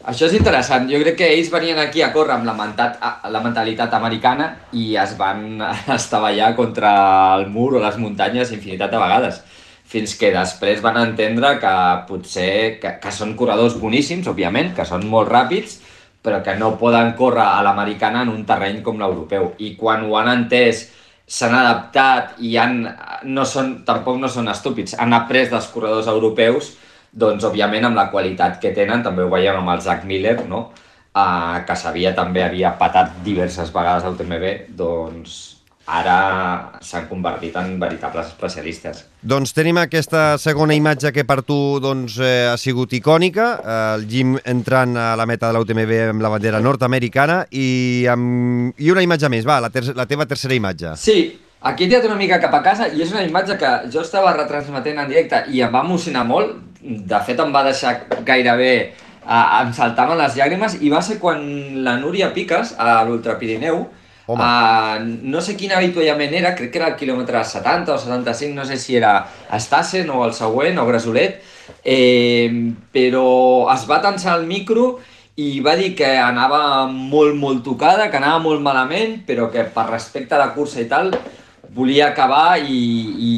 [0.04, 0.90] Això és interessant.
[0.92, 2.98] Jo crec que ells venien aquí a córrer amb la, mentat,
[3.32, 5.62] la mentalitat americana i es van
[6.00, 6.92] estavellar contra
[7.38, 9.40] el mur o les muntanyes infinitat de vegades
[9.94, 11.74] fins que després van entendre que
[12.10, 15.78] potser que, que són corredors boníssims, òbviament, que són molt ràpids,
[16.24, 19.52] però que no poden córrer a l'americana en un terreny com l'europeu.
[19.62, 20.88] I quan ho han entès,
[21.30, 22.80] s'han adaptat i han,
[23.30, 26.74] no són, tampoc no són estúpids, han après dels corredors europeus
[27.14, 30.70] doncs, òbviament, amb la qualitat que tenen, també ho veiem amb el Zach Miller, no?
[31.14, 35.54] Uh, que sabia també havia patat diverses vegades al TMB, doncs
[35.86, 39.04] ara s'han convertit en veritables especialistes.
[39.22, 44.08] Doncs tenim aquesta segona imatge que per tu doncs, eh, ha sigut icònica, eh, el
[44.08, 48.74] Jim entrant a la meta de l'UTMB amb la bandera nord-americana i, amb...
[48.78, 50.96] i una imatge més, va, la, ter la teva tercera imatge.
[50.98, 54.02] Sí, Aquí he tirat una mica cap a casa i és una imatge que jo
[54.04, 56.58] estava retransmetent en directe i em va emocionar molt.
[56.84, 58.76] De fet, em va deixar gairebé...
[59.24, 61.40] Uh, em saltaven les llàgrimes i va ser quan
[61.86, 63.78] la Núria Piques, a l'Ultra Pirineu,
[64.28, 68.66] uh, no sé quin avituallament era, crec que era el quilòmetre 70 o 75, no
[68.68, 69.14] sé si era
[69.56, 71.40] Estassen o el següent o Grasolet,
[71.88, 72.52] eh,
[72.92, 74.98] però es va tensar el micro
[75.40, 79.88] i va dir que anava molt, molt tocada, que anava molt malament, però que per
[79.90, 81.14] respecte a la cursa i tal
[81.74, 82.80] volia acabar i,
[83.30, 83.34] i,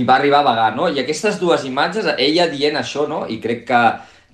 [0.00, 0.88] i va arribar a vagar, no?
[0.88, 3.24] I aquestes dues imatges, ella dient això, no?
[3.28, 3.82] I crec que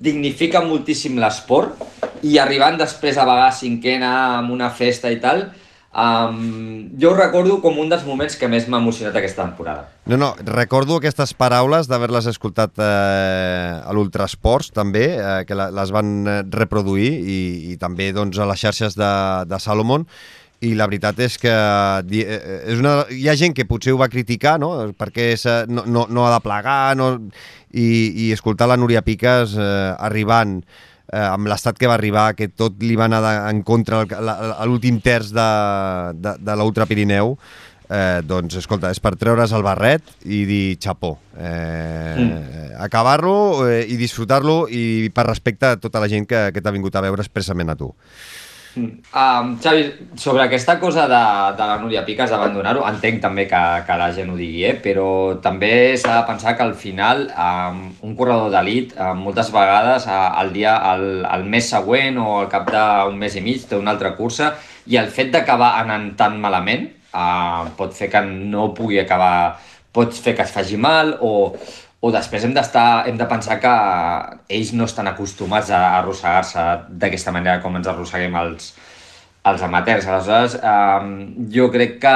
[0.01, 1.81] dignifica moltíssim l'esport
[2.25, 5.45] i arribant després a vagar cinquena amb una festa i tal,
[5.93, 9.89] um, jo ho recordo com un dels moments que més m'ha emocionat aquesta temporada.
[10.09, 16.15] No, no, recordo aquestes paraules d'haver-les escoltat eh, a l'Ultrasports també, eh, que les van
[16.25, 17.41] eh, reproduir i,
[17.75, 19.13] i també doncs, a les xarxes de,
[19.51, 20.09] de Salomon,
[20.61, 24.01] i la veritat és que eh, eh, és una, hi ha gent que potser ho
[24.01, 24.75] va criticar, no?
[24.99, 25.33] perquè
[25.73, 27.14] no, no, no ha de plegar, no,
[27.73, 27.88] i,
[28.27, 32.77] i escoltar la Núria Piques eh, arribant eh, amb l'estat que va arribar, que tot
[32.85, 35.49] li va anar de, en contra a l'últim terç de,
[36.20, 37.37] de, de l'Ultra Pirineu,
[37.88, 41.16] eh, doncs, escolta, és per treure's el barret i dir xapó.
[41.37, 42.77] Eh, mm.
[42.85, 47.01] Acabar-lo eh, i disfrutar-lo i per respecte a tota la gent que, que t'ha vingut
[47.01, 47.90] a veure expressament a tu.
[48.77, 51.23] Um, Xavi, sobre aquesta cosa de,
[51.59, 54.77] de la Núria Piques d'abandonar-ho, entenc també que, que la gent ho digui, eh?
[54.79, 60.07] però també s'ha de pensar que al final um, un corredor d'elit um, moltes vegades
[60.07, 63.79] uh, el dia, el, el mes següent o al cap d'un mes i mig té
[63.79, 64.55] una altra cursa
[64.87, 69.59] i el fet d'acabar anant tan malament uh, pot fer que no pugui acabar,
[69.91, 71.51] pot fer que es faci mal o,
[72.01, 73.73] o després hem d'estar hem de pensar que
[74.57, 76.65] ells no estan acostumats a arrossegar-se
[77.03, 78.71] d'aquesta manera com ens arrosseguem els,
[79.51, 80.07] els amateurs.
[80.07, 82.15] Aleshores, eh, jo crec que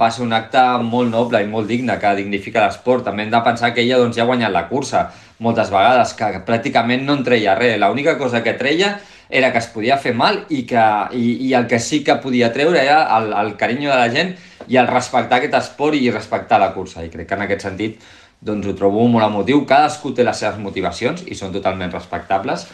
[0.00, 3.04] va ser un acte molt noble i molt digne, que dignifica l'esport.
[3.08, 6.44] També hem de pensar que ella doncs, ja ha guanyat la cursa moltes vegades, que
[6.44, 7.78] pràcticament no en treia res.
[7.80, 8.98] L'única cosa que treia
[9.28, 12.52] era que es podia fer mal i, que, i, i el que sí que podia
[12.54, 14.36] treure era el, el carinyo de la gent
[14.68, 17.04] i el respectar aquest esport i respectar la cursa.
[17.04, 18.06] I crec que en aquest sentit
[18.46, 19.64] doncs ho trobo molt emotiu.
[19.68, 22.68] Cadascú té les seves motivacions i són totalment respectables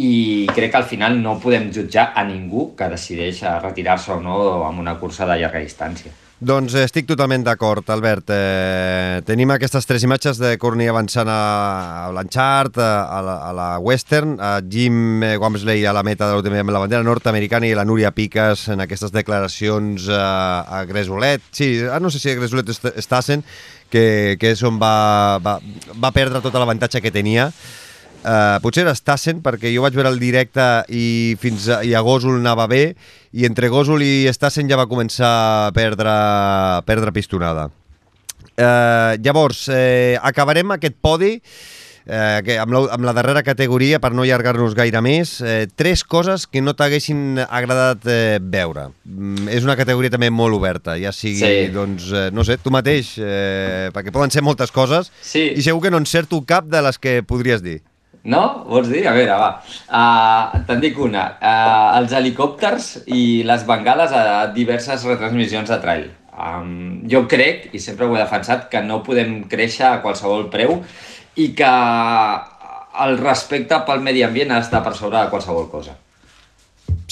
[0.00, 4.36] i crec que al final no podem jutjar a ningú que decideix retirar-se o no
[4.64, 6.12] amb una cursa de llarga distància.
[6.42, 8.32] Doncs estic totalment d'acord, Albert.
[8.34, 11.42] Eh, tenim aquestes tres imatges de Courtney avançant a,
[12.02, 16.50] a Blanchard, a, a, la, a la Western, a Jim Wamsley a la meta de
[16.50, 21.46] la bandera nord-americana i la Núria Piques en aquestes declaracions eh, a Gresolet.
[21.52, 23.46] Sí, no sé si a Gresolet est Stassen,
[23.92, 25.58] que, que és on va, va,
[26.00, 27.50] va perdre tot l'avantatge que tenia.
[28.22, 32.02] Uh, potser era Stassen, perquè jo vaig veure el directe i fins a, i a
[32.06, 32.94] Gòsol anava bé,
[33.34, 35.30] i entre Gòsol i Stassen ja va començar
[35.66, 37.68] a perdre, a perdre pistonada.
[38.52, 41.38] Uh, llavors, eh, acabarem aquest podi
[42.06, 46.04] eh, que amb, la, amb la darrera categoria, per no allargar-nos gaire més, eh, tres
[46.04, 48.88] coses que no t'haguessin agradat eh, veure.
[49.04, 51.68] Mm, és una categoria també molt oberta, ja sigui, Sí.
[51.74, 55.52] doncs, eh, no sé, tu mateix, eh, perquè poden ser moltes coses, Sí.
[55.56, 57.80] i segur que no encerto cap de les que podries dir.
[58.24, 58.64] No?
[58.68, 59.02] Vols dir?
[59.08, 59.48] A veure, va.
[59.90, 61.24] Uh, Te'n dic una.
[61.42, 66.04] Uh, els helicòpters i les bengales a diverses retransmissions de trail.
[66.32, 70.78] Um, jo crec, i sempre ho he defensat, que no podem créixer a qualsevol preu
[71.36, 71.72] i que
[73.02, 75.96] el respecte pel medi ambient ha d'estar per sobre de qualsevol cosa.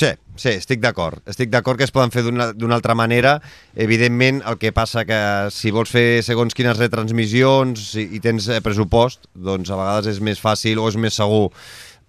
[0.01, 1.21] Sí, sí, estic d'acord.
[1.29, 3.35] Estic d'acord que es poden fer d'una d'una altra manera.
[3.75, 5.21] Evidentment, el que passa que
[5.53, 10.21] si vols fer segons quines retransmissions i, i tens eh, pressupost, doncs a vegades és
[10.25, 11.51] més fàcil o és més segur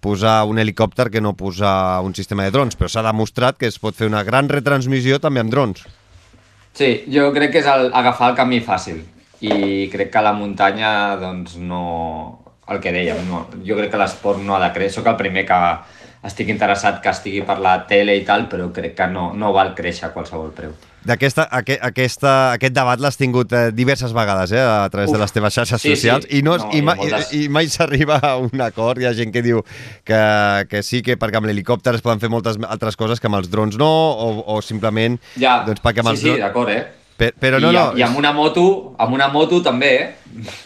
[0.02, 3.78] posar un helicòpter que no posar un sistema de drons, però s'ha demostrat que es
[3.78, 5.84] pot fer una gran retransmissió també amb drons.
[6.74, 9.04] Sí, jo crec que és el, agafar el camí fàcil
[9.42, 12.38] i crec que la muntanya, doncs, no...
[12.72, 13.40] El que dèiem, no.
[13.66, 14.94] jo crec que l'esport no ha de créixer.
[15.00, 15.56] Soc el primer que
[16.24, 19.72] estic interessat que estigui per la tele i tal, però crec que no, no val
[19.74, 20.70] créixer a qualsevol preu.
[21.02, 25.16] D'aquesta, aqu aquesta, aquest debat l'has tingut eh, diverses vegades eh, a través Uf.
[25.18, 25.96] de les teves xarxes Sí, sí.
[25.96, 29.02] socials i, no, No, i, ma, moltes- i, i mai s'arriba a un acord.
[29.02, 29.64] Hi ha gent que diu
[30.06, 30.22] que,
[30.70, 33.50] que sí, que perquè amb l'helicòpter es poden fer moltes altres coses que amb els
[33.50, 36.44] drons no, o, o simplement Ja, doncs perquè amb sí, els sí, drons...
[36.46, 36.84] d'acord, eh?
[37.16, 40.14] Pe- Però no, I, no, I amb una moto, amb una moto també, eh?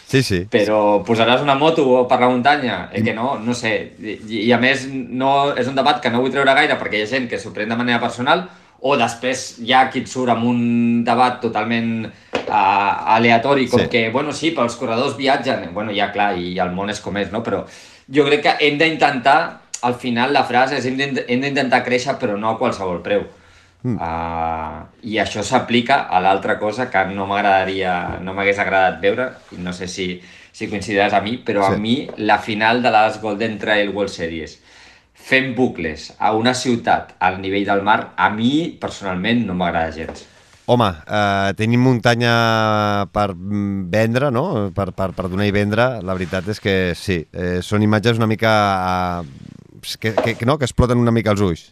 [0.07, 0.39] sí, sí.
[0.49, 2.89] Però posaràs una moto per la muntanya?
[2.93, 3.73] Eh que no, no sé.
[3.99, 7.03] I, i a més, no, és un debat que no vull treure gaire perquè hi
[7.03, 8.47] ha gent que s'ho pren de manera personal
[8.79, 13.87] o després hi ha qui et surt amb un debat totalment uh, aleatori, com Sí.
[13.89, 15.73] que, bueno, sí, però els corredors viatgen.
[15.73, 17.41] Bueno, ja, clar, i el món és com és, no?
[17.43, 17.63] Però
[18.07, 22.49] jo crec que hem d'intentar, al final la frase és hem d'intentar créixer però no
[22.49, 23.25] a qualsevol preu.
[23.83, 23.95] Mm.
[23.95, 29.61] Uh, I això s'aplica a l'altra cosa que no m'agradaria, no m'hagués agradat veure, i
[29.61, 31.75] no sé si, si coincidiràs a mi, però Sí.
[31.75, 34.57] a mi la final de les Golden Trail World Series
[35.13, 40.25] fent bucles a una ciutat al nivell del mar, a mi personalment no m'agrada gens.
[40.67, 44.71] Home, eh, tenim muntanya per vendre, no?
[44.75, 46.01] Per, per, per donar i vendre.
[46.03, 48.51] La veritat és que sí, eh, són imatges una mica...
[49.21, 50.57] Eh, que, que, que, no?
[50.57, 51.63] que exploten una mica els ulls.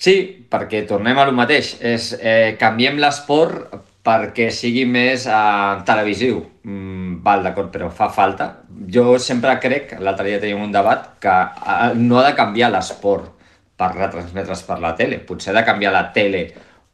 [0.00, 0.14] Sí,
[0.48, 1.74] perquè tornem a lo mateix.
[1.84, 6.38] És, eh, canviem l'esport perquè sigui més eh, televisiu.
[6.64, 8.46] Mm, val, d'acord, però fa falta.
[8.88, 13.28] Jo sempre crec, l'altre dia teníem un debat, que eh, no ha de canviar l'esport
[13.76, 15.20] per retransmetre's per la tele.
[15.20, 16.46] Potser ha de canviar la tele,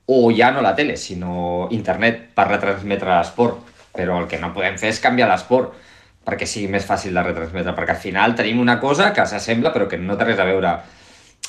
[0.06, 3.62] o ja no la tele, sinó internet per retransmetre l'esport.
[3.94, 5.78] Però el que no podem fer és canviar l'esport
[6.26, 9.86] perquè sigui més fàcil de retransmetre, perquè al final tenim una cosa que s'assembla però
[9.86, 10.72] que no té res a veure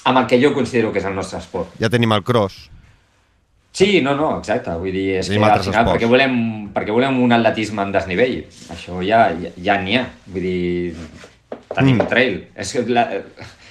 [0.08, 1.76] amb el que jo considero que és el nostre esport.
[1.82, 2.70] Ja tenim el cross.
[3.78, 4.74] Sí, no, no, exacte.
[4.82, 6.38] Vull dir, és Tenim que al final, perquè volem,
[6.74, 8.40] perquè volem un atletisme en desnivell.
[8.74, 10.08] Això ja ja ja n'hi ha.
[10.34, 10.96] Vull dir,
[11.76, 12.08] tenim Mm.
[12.10, 12.40] trail.
[12.56, 13.06] És que la,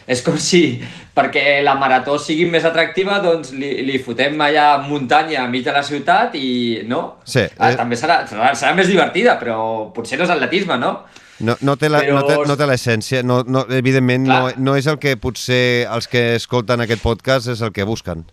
[0.07, 0.79] És com si,
[1.17, 5.73] perquè la marató sigui més atractiva, doncs li, li fotem allà muntanya a mig de
[5.75, 7.17] la ciutat i, no?
[7.25, 7.43] Sí.
[7.59, 10.93] Ah, eh, també serà, serà, serà més divertida, però potser no és atletisme, no?
[11.41, 14.59] No, no té la- Però- no no l'essència, no, no, evidentment no, Clar.
[14.59, 18.25] no és el que potser els que escolten aquest podcast és el que busquen,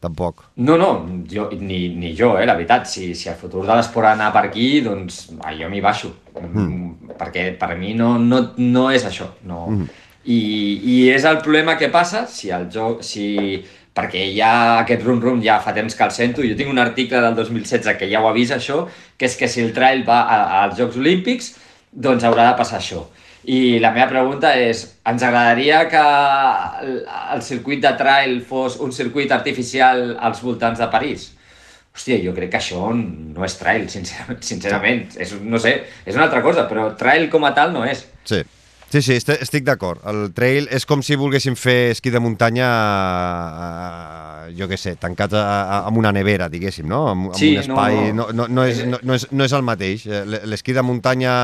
[0.00, 0.44] tampoc.
[0.56, 0.92] No, no,
[1.30, 2.86] jo, ni, ni jo, eh, la veritat.
[2.86, 6.12] Si, si el futur de l'esport ha d'anar per aquí, doncs ah, jo m'hi baixo.
[6.40, 7.12] Mm.
[7.18, 9.28] Perquè per mi no, no, no és això.
[9.44, 9.66] No.
[9.70, 9.88] Mm.
[10.24, 10.40] I,
[10.84, 13.02] I és el problema que passa si el joc...
[13.02, 16.40] Si, perquè ja aquest rum-rum ja fa temps que el sento.
[16.46, 18.86] Jo tinc un article del 2016 que ja ho avisa això,
[19.18, 21.50] que és que si el trail va a, als Jocs Olímpics,
[21.92, 23.04] doncs haurà de passar això.
[23.42, 26.02] I la meva pregunta és, ens agradaria que
[27.34, 31.32] el, circuit de trail fos un circuit artificial als voltants de París?
[31.92, 34.40] Hòstia, jo crec que això no és trail, sincerament.
[34.46, 35.04] sincerament.
[35.20, 35.74] És, no sé,
[36.06, 38.06] és una altra cosa, però trail com a tal no és.
[38.24, 38.40] Sí,
[38.92, 40.02] sí, sí estic, d'acord.
[40.08, 42.68] El trail és com si volguéssim fer esquí de muntanya,
[44.48, 47.04] eh, jo què sé, tancat a, a, amb una nevera, diguéssim, no?
[47.12, 48.00] Amb, amb Sí, un espai...
[48.12, 50.06] no, No, no, no, és, no, no, és, no és el mateix.
[50.06, 51.36] Eh, L'esquí de muntanya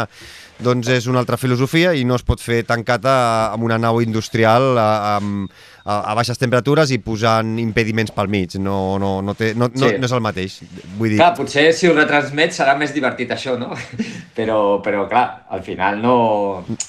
[0.59, 3.17] doncs és una altra filosofia i no es pot fer tancat a,
[3.55, 8.57] amb una nau industrial a, a, a baixes temperatures i posant impediments pel mig.
[8.59, 9.99] No, no, no, té, no, no, Sí.
[9.99, 10.59] no és el mateix.
[10.99, 13.71] Vull dir, Clar, potser si ho retransmet serà més divertit això, no?
[14.39, 16.15] Però, però clar, al final no,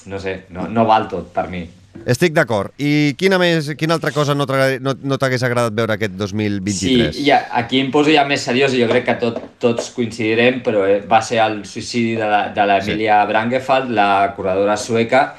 [0.06, 1.64] no sé, no, no val tot per mi.
[2.10, 2.73] Estic d'acord.
[2.82, 7.15] I quina, més, quina altra cosa no t'agrada- no, no t'hagués agradat veure aquest 2023?
[7.15, 10.62] Sí, ja, aquí em poso ja més seriós i jo crec que tot, tots coincidirem,
[10.65, 13.32] però eh, va ser el suïcidi de l'Emilia sí.
[13.34, 15.30] Brangefald, la corredora sueca,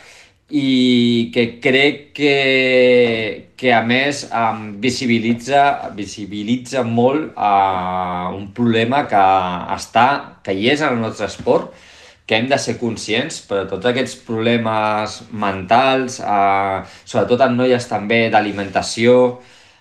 [0.51, 9.23] i que crec que, que a més um, visibilitza, visibilitza molt uh, un problema que
[9.77, 11.71] està, que hi és en el nostre esport,
[12.31, 18.29] que hem de ser conscients, però tots aquests problemes mentals, eh, sobretot en noies també
[18.31, 19.17] d'alimentació,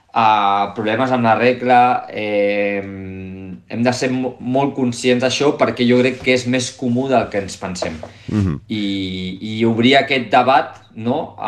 [0.09, 5.99] eh, problemes amb la regla, eh, hem de ser mo- molt conscients d'això perquè jo
[6.01, 7.99] crec que és més comú del que ens pensem.
[8.31, 8.55] Mhm.
[8.67, 11.35] I, i obrir aquest debat, no?
[11.37, 11.45] Eh,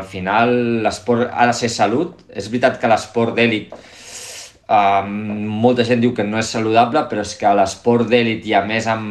[0.00, 2.18] al final l'esport ha de ser salut.
[2.34, 3.70] És veritat que l'esport d'èlit
[4.70, 8.60] Um, molta gent diu que no és saludable, però és que l'esport d'èlit i a
[8.62, 9.02] més amb,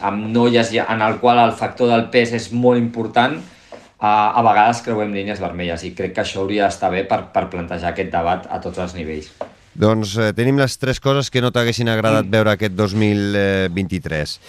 [0.00, 4.82] amb noies en el qual el factor del pes és molt important, uh, a vegades
[4.82, 8.46] creuem línies vermelles i crec que això hauria d'estar bé per, per plantejar aquest debat
[8.50, 9.32] a tots els nivells.
[9.80, 12.30] Doncs eh, tenim les tres coses que no t'haguessin agradat Mm.
[12.34, 14.40] veure aquest 2023.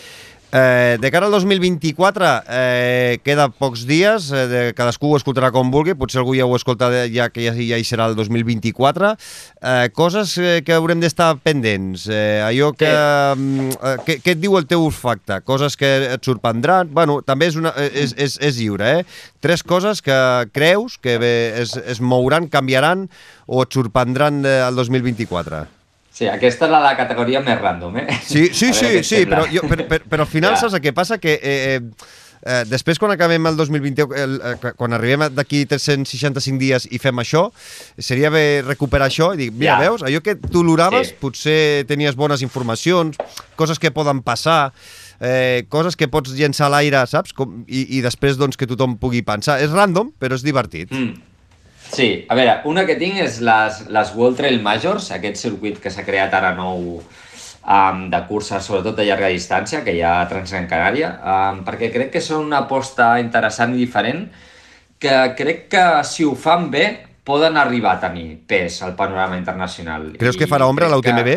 [0.52, 5.72] Eh, de cara al 2024 eh, queda pocs dies, eh, de, cadascú ho escoltarà com
[5.72, 9.14] vulgui, potser algú ja ho escolta ja que ja, ja hi serà el 2024.
[9.16, 14.20] Eh, coses eh, que haurem d'estar pendents, eh, allò que, mm, eh, que...
[14.22, 15.40] Què et diu el teu olfacte?
[15.48, 16.92] Coses que et sorprendran?
[16.92, 19.28] Bueno, també és, una, eh, és, és, és lliure, eh?
[19.40, 20.18] Tres coses que
[20.52, 23.08] creus que bé, es, es mouran, canviaran
[23.48, 25.81] o et sorprendran eh, el 2024.
[26.12, 28.08] Sí, aquesta és la, la categoria més random, eh?
[28.28, 30.65] Sí, sí, sí, sí però, jo, però, però, però al final Ja.
[30.65, 31.17] saps el que passa?
[31.24, 31.82] Que eh, eh,
[32.43, 37.15] eh, després quan acabem el 2021, el, eh, quan arribem d'aquí 365 dies i fem
[37.24, 37.45] això,
[37.97, 39.80] seria bé recuperar això i dir, mira, Ja.
[39.88, 41.15] veus, allò que tu l'oraves, Sí.
[41.21, 43.15] potser tenies bones informacions,
[43.56, 44.74] coses que poden passar,
[45.21, 47.32] eh, coses que pots llençar a l'aire, saps?
[47.32, 49.62] Com, i, I després doncs, que tothom pugui pensar.
[49.62, 50.91] És random, però és divertit.
[50.91, 51.21] Mm.
[51.91, 55.91] Sí, a veure, una que tinc és les, les World Trail Majors, aquest circuit que
[55.91, 60.30] s'ha creat ara nou um, de curses, sobretot de llarga distància, que hi ha a
[60.32, 64.25] Transgran Canària, um, perquè crec que són una aposta interessant i diferent,
[65.01, 66.86] que crec que si ho fan bé
[67.27, 70.13] poden arribar a tenir pes al panorama internacional.
[70.21, 71.32] Creus que farà ombra crec l'UTMB?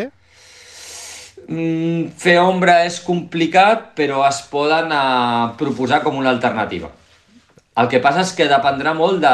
[1.45, 6.89] Mm, fer ombra és complicat, però es poden uh, proposar com una alternativa.
[7.75, 9.33] El que passa és que dependrà molt de,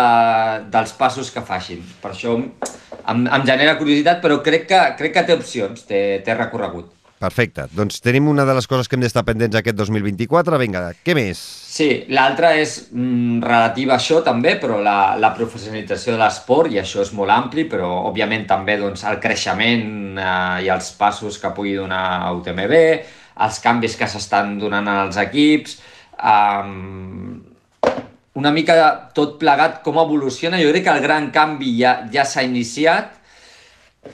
[0.73, 1.83] dels passos que facin.
[2.01, 6.37] Per això em, em genera curiositat, però crec que, crec que té opcions, té, té
[6.37, 6.89] recorregut.
[7.21, 7.67] Perfecte.
[7.77, 10.57] Doncs tenim una de les coses que hem d'estar pendents aquest 2024.
[10.57, 11.37] Vinga, què més?
[11.69, 16.81] Sí, l'altra és mm, relativa a això també, però la, la professionalització de l'esport, i
[16.81, 21.53] això és molt ampli, però òbviament també doncs, el creixement eh, i els passos que
[21.53, 22.75] pugui donar UTMB,
[23.45, 25.77] els canvis que s'estan donant als equips,
[26.17, 27.50] um,
[28.39, 28.75] una mica
[29.15, 30.59] tot plegat com evoluciona.
[30.61, 33.17] Jo crec que el gran canvi ja, ja s'ha iniciat,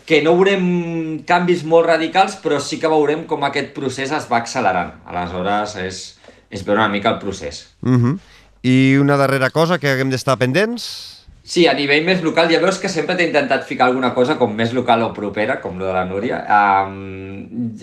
[0.08, 4.42] que no veurem canvis molt radicals, però sí que veurem com aquest procés es va
[4.42, 4.96] accelerant.
[5.08, 6.02] Aleshores, és,
[6.50, 7.68] és veure una mica el procés.
[7.82, 8.18] Uh -huh.
[8.64, 11.16] I una darrera cosa que haguem d'estar pendents?
[11.44, 14.54] Sí, a nivell més local, ja veus que sempre t'he intentat ficar alguna cosa com
[14.54, 16.44] més local o propera, com lo de la Núria.
[16.88, 17.78] Um,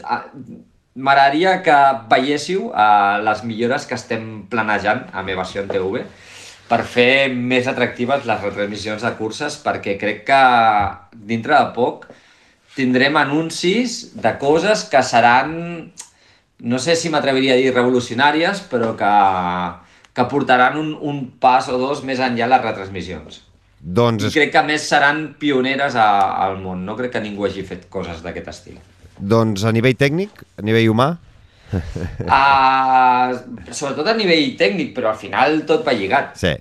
[0.95, 1.77] M'agradaria que
[2.11, 6.05] veiéssiu uh, les millores que estem planejant amb Evasió en TV,
[6.69, 10.43] per fer més atractives les retransmissions de curses, perquè crec que
[11.33, 12.07] dintre de poc
[12.77, 15.53] tindrem anuncis de coses que seran,
[16.63, 19.13] no sé si m'atreviria a dir revolucionàries, però que,
[20.15, 23.43] que portaran un, un pas o dos més enllà les retransmissions.
[23.85, 26.09] Doncs, I crec que més seran pioneres a,
[26.47, 26.87] al món.
[26.87, 28.79] No crec que ningú hagi fet coses d'aquest estil.
[29.19, 31.13] Doncs a nivell tècnic, a nivell humà,
[31.75, 33.35] Uh,
[33.75, 36.37] sobretot a nivell tècnic, però al final tot va lligat.
[36.39, 36.55] sí.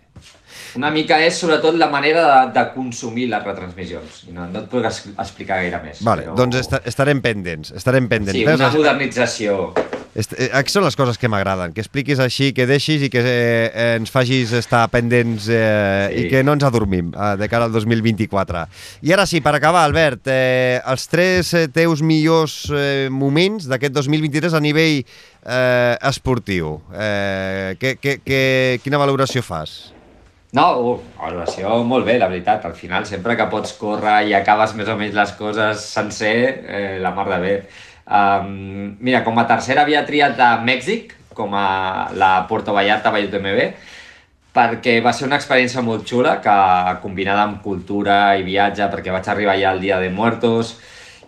[0.74, 4.24] Una mica és sobretot la manera de, de consumir les retransmissions.
[4.34, 6.00] No, no et puc explicar gaire més.
[6.02, 8.40] Vale, doncs esta, estarem pendents, estarem pendents.
[8.40, 9.60] Sí, una modernització.
[10.14, 13.96] Eh, aquestes són les coses que m'agraden, que expliquis així, que deixis i que eh,
[13.98, 16.20] ens facis estar pendents eh, Sí.
[16.22, 18.66] i que no ens adormim eh, de cara al 2024.
[19.02, 23.96] I ara sí, per acabar, Albert, eh, els tres eh, teus millors eh, moments d'aquest
[23.98, 26.78] 2023 a nivell eh, esportiu.
[26.94, 28.44] Eh, que, que, que,
[28.84, 29.94] quina valoració fas?
[30.54, 32.68] No, uh, valoració molt bé, la veritat.
[32.70, 36.36] Al final, sempre que pots córrer i acabes més o menys les coses sencer,
[36.70, 37.56] eh, la mar de bé.
[38.04, 43.30] Um, mira, com a tercera havia triat a Mèxic, com a la Puerto Vallarta Vall
[43.30, 43.74] UTMB,
[44.54, 46.56] perquè va ser una experiència molt xula, que
[47.02, 50.76] combinada amb cultura i viatge, perquè vaig arribar ja al Dia de Muertos,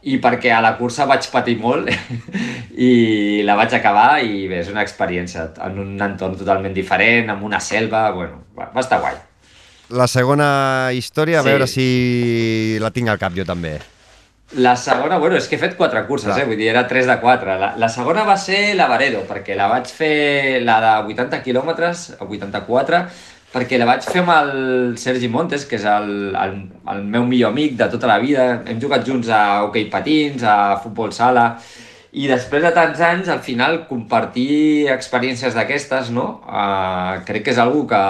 [0.05, 1.89] i perquè a la cursa vaig patir molt
[2.77, 7.47] i la vaig acabar i bé, és una experiència en un entorn totalment diferent, amb
[7.47, 9.15] una selva, bueno, va, va estar guai.
[9.95, 11.49] La segona història, a Sí.
[11.49, 13.79] veure si la tinc al cap jo també.
[14.53, 16.43] La segona, bueno, és que he fet quatre curses, Clar.
[16.43, 16.45] eh?
[16.45, 17.55] vull dir, era 3 de 4.
[17.59, 22.05] La, la segona va ser la Varedo, perquè la vaig fer, la de 80 quilòmetres,
[22.19, 22.99] o 84,
[23.55, 24.53] perquè la vaig fer amb el
[25.01, 26.55] Sergi Montes, que és el, el,
[26.93, 28.61] el meu millor amic de tota la vida.
[28.69, 31.49] Hem jugat junts a hoquei patins, a futbol sala,
[32.15, 36.27] i després de tants anys, al final, compartir experiències d'aquestes, no?
[36.47, 38.03] Uh, crec que és algo que,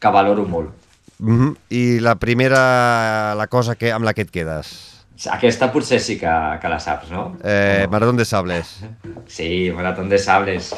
[0.00, 0.70] que valoro molt.
[1.18, 1.56] Mm -hmm.
[1.70, 4.97] I la primera, la cosa que, amb la que et quedes?
[5.26, 6.30] Aquesta potser sí que,
[6.62, 7.32] que la saps, no?
[7.42, 7.90] Eh, no?
[7.90, 8.78] Maratón de Sables.
[9.28, 10.72] Sí, Maratón de Sables.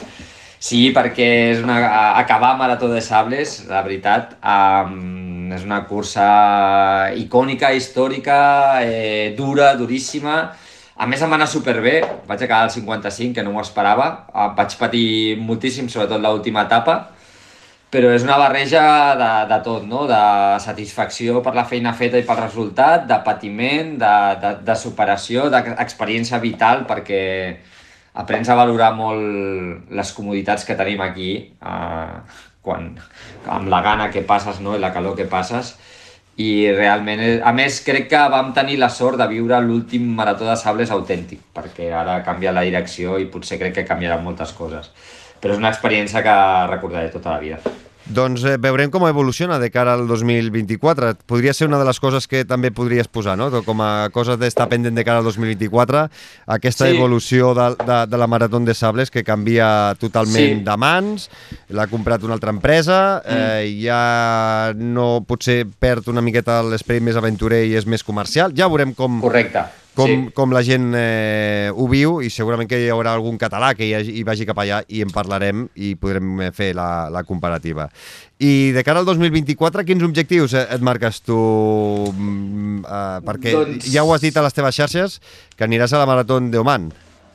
[0.60, 1.76] Sí, perquè és una,
[2.18, 6.26] acabar Marató de Sables, la veritat, um, és una cursa
[7.16, 8.40] icònica, històrica,
[8.84, 10.40] eh, dura, duríssima.
[11.00, 11.94] A més, em va anar superbé,
[12.28, 14.10] vaig acabar al 55, que no m'ho esperava.
[14.34, 15.06] Eh, Vaig patir
[15.40, 16.98] moltíssim, sobretot l'última etapa,
[17.90, 18.82] però és una barreja
[19.18, 20.04] de, de tot, no?
[20.06, 20.20] de
[20.62, 24.14] satisfacció per la feina feta i pel resultat, de patiment, de,
[24.44, 27.22] de, de superació, d'experiència vital, perquè
[28.22, 32.16] aprens a valorar molt les comoditats que tenim aquí, eh,
[32.62, 32.92] quan,
[33.50, 34.76] amb la gana que passes no?
[34.76, 35.74] i la calor que passes,
[36.40, 40.46] i realment, eh, a més, crec que vam tenir la sort de viure l'últim marató
[40.46, 44.92] de sables autèntic, perquè ara canvia la direcció i potser crec que canviaran moltes coses.
[45.40, 46.34] Però és una experiència que
[46.70, 47.58] recordaré tota la vida.
[48.10, 51.12] Doncs eh, veurem com evoluciona de cara al 2024.
[51.30, 53.46] Podria ser una de les coses que també podries posar, no?
[53.62, 56.08] Com a cosa d'estar pendent de cara al 2024,
[56.50, 56.96] aquesta Sí.
[56.96, 60.64] evolució de, de, de la Marató de Sables que canvia totalment Sí.
[60.66, 61.30] de mans,
[61.68, 63.36] l'ha comprat una altra empresa, Mm.
[63.36, 68.50] eh, ja no potser perd una miqueta l'esperit més aventurer i és més comercial.
[68.56, 69.62] Ja veurem com, Correcte.
[69.94, 70.30] Com, sí.
[70.34, 73.92] com la gent eh, ho viu i segurament que hi haurà algun català que hi,
[73.98, 77.88] hagi, hi vagi cap allà i en parlarem i podrem eh, fer la, la comparativa.
[78.40, 81.36] I de cara al 2024, quins objectius eh, et marques tu?
[82.14, 85.20] Mm, eh, perquè Doncs- ja ho has dit a les teves xarxes,
[85.56, 86.90] que aniràs a la Marató d'Oman.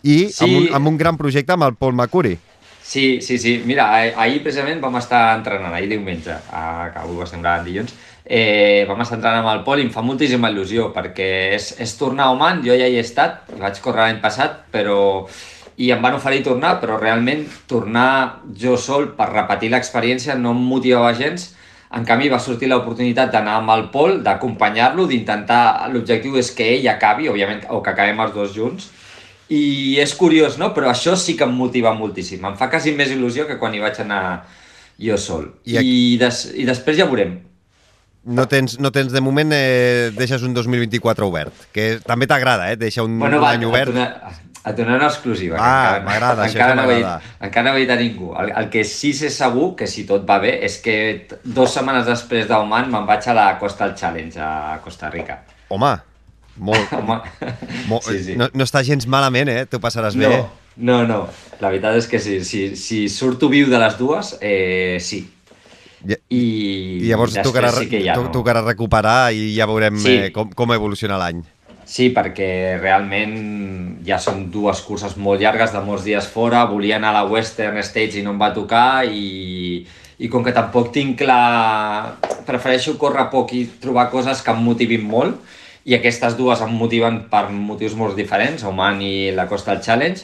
[0.06, 0.44] I Sí.
[0.46, 2.38] amb, un, amb un gran projecte amb el Paul McCurry.
[2.86, 3.64] Sí, sí, sí.
[3.66, 7.66] Mira, ah- ahir precisament vam estar entrenant, ahir diumenge, a, que avui ho estem gravant
[7.66, 7.96] dilluns,
[8.26, 11.98] eh, vam estar entrenant amb el Pol i em fa moltíssima il·lusió perquè és, és
[11.98, 15.28] tornar a Oman, jo ja hi he estat, vaig córrer l'any passat, però
[15.78, 20.62] i em van oferir tornar, però realment tornar jo sol per repetir l'experiència no em
[20.70, 21.52] motivava gens.
[21.96, 25.88] En canvi, va sortir l'oportunitat d'anar amb el Pol, d'acompanyar-lo, d'intentar...
[25.94, 28.90] L'objectiu és que ell acabi, òbviament, o que acabem els dos junts,
[29.52, 30.72] i és curiós, no?
[30.76, 32.44] Però això sí que em motiva moltíssim.
[32.44, 34.24] Em fa quasi més il·lusió que quan hi vaig anar
[35.00, 35.52] jo sol.
[35.64, 37.36] I, aquí- I, des, i després ja veurem.
[38.26, 42.78] No tens, no tens de moment, eh, deixes un 2024 obert, que també t'agrada, eh?
[42.82, 43.92] Deixa un, Bueno, un va, any et obert.
[43.94, 44.32] donar,
[44.66, 45.58] et donaré una exclusiva.
[45.62, 47.28] Ah, m'agrada, això encara no dit-.
[47.46, 48.32] Encara no ho he dit a ningú.
[48.42, 50.96] El, el que sí sé segur, que si tot va bé, és que
[51.44, 55.44] dues setmanes després d'Oman me'n vaig a la Coastal Challenge a Costa Rica.
[55.70, 55.94] Home,
[56.58, 57.20] molt, Home,
[57.92, 58.36] molt sí, sí.
[58.42, 59.66] No, no està gens malament, eh?
[59.70, 60.32] Tu passaràs bé.
[60.34, 61.22] No, no, no.
[61.62, 65.22] La veritat és que si, si, si surto viu de les dues, eh, sí.
[66.06, 66.44] I, I,
[67.10, 68.30] llavors tocarà, sí que ja no.
[68.34, 70.16] tocarà recuperar i ja veurem Sí.
[70.16, 71.44] eh, com, com evoluciona l'any.
[71.86, 73.36] Sí, perquè realment
[74.06, 77.78] ja són dues curses molt llargues de molts dies fora, volia anar a la Western
[77.86, 79.86] States i no em va tocar i,
[80.18, 82.18] i com que tampoc tinc clar...
[82.46, 85.38] Prefereixo córrer poc i trobar coses que em motivin molt,
[85.86, 90.22] i aquestes dues em motiven per motius molt diferents, Oman i la Costa del Challenge,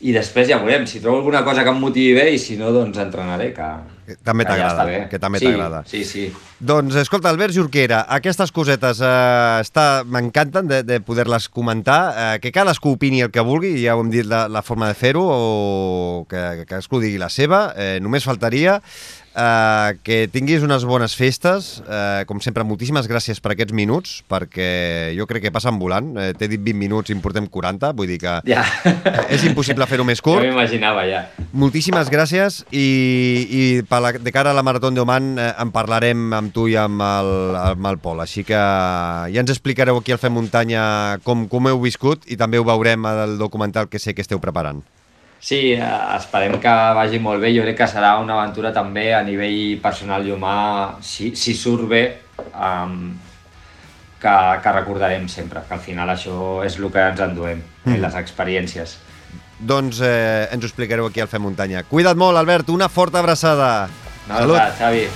[0.00, 2.70] i després ja veurem, si trobo alguna cosa que em motivi bé i si no,
[2.74, 3.68] doncs entrenaré, que,
[4.10, 5.08] Que també que ja t'agrada, està bé.
[5.12, 5.82] que també sí, t'agrada.
[5.90, 6.24] Sí, sí.
[6.60, 12.52] Doncs, escolta, Albert Jorquera, aquestes cosetes eh, està- m'encanten de, de poder-les comentar, eh, que
[12.52, 16.26] cadascú opini el que vulgui, ja ho hem dit la, la forma de fer-ho, o
[16.28, 18.76] que, que cadascú digui la seva, eh, només faltaria
[19.32, 25.14] eh, que tinguis unes bones festes, eh, com sempre, moltíssimes gràcies per aquests minuts, perquè
[25.16, 28.12] jo crec que passen volant, eh, t'he dit 20 minuts i en portem 40, vull
[28.12, 28.66] dir que Ja.
[29.32, 30.44] és impossible fer-ho més Ja curt.
[30.44, 31.24] m'imaginava, ja.
[31.56, 32.84] Moltíssimes gràcies i,
[33.48, 36.76] i per la, de cara a la Marató d'Oman eh, en parlarem amb tu i
[36.78, 41.46] amb el, amb el Pol, així que ja ens explicareu aquí al Fem Muntanya com,
[41.50, 44.82] com heu viscut i també ho veurem al documental que sé que esteu preparant.
[45.40, 45.80] Sí, eh,
[46.18, 47.54] esperem que vagi molt bé.
[47.56, 50.56] Jo crec que serà una aventura també a nivell personal i humà,
[51.00, 52.02] si, si surt bé,
[52.52, 53.14] um,
[54.20, 57.96] que, que recordarem sempre, que al final això és el que ens enduem, mm.
[58.04, 58.98] les experiències.
[59.60, 61.84] Doncs eh, ens ho explicareu aquí al Fem Muntanya.
[61.88, 63.88] Cuida't molt, Albert, una forta abraçada.
[64.28, 65.08] Una abraçada, Xavi.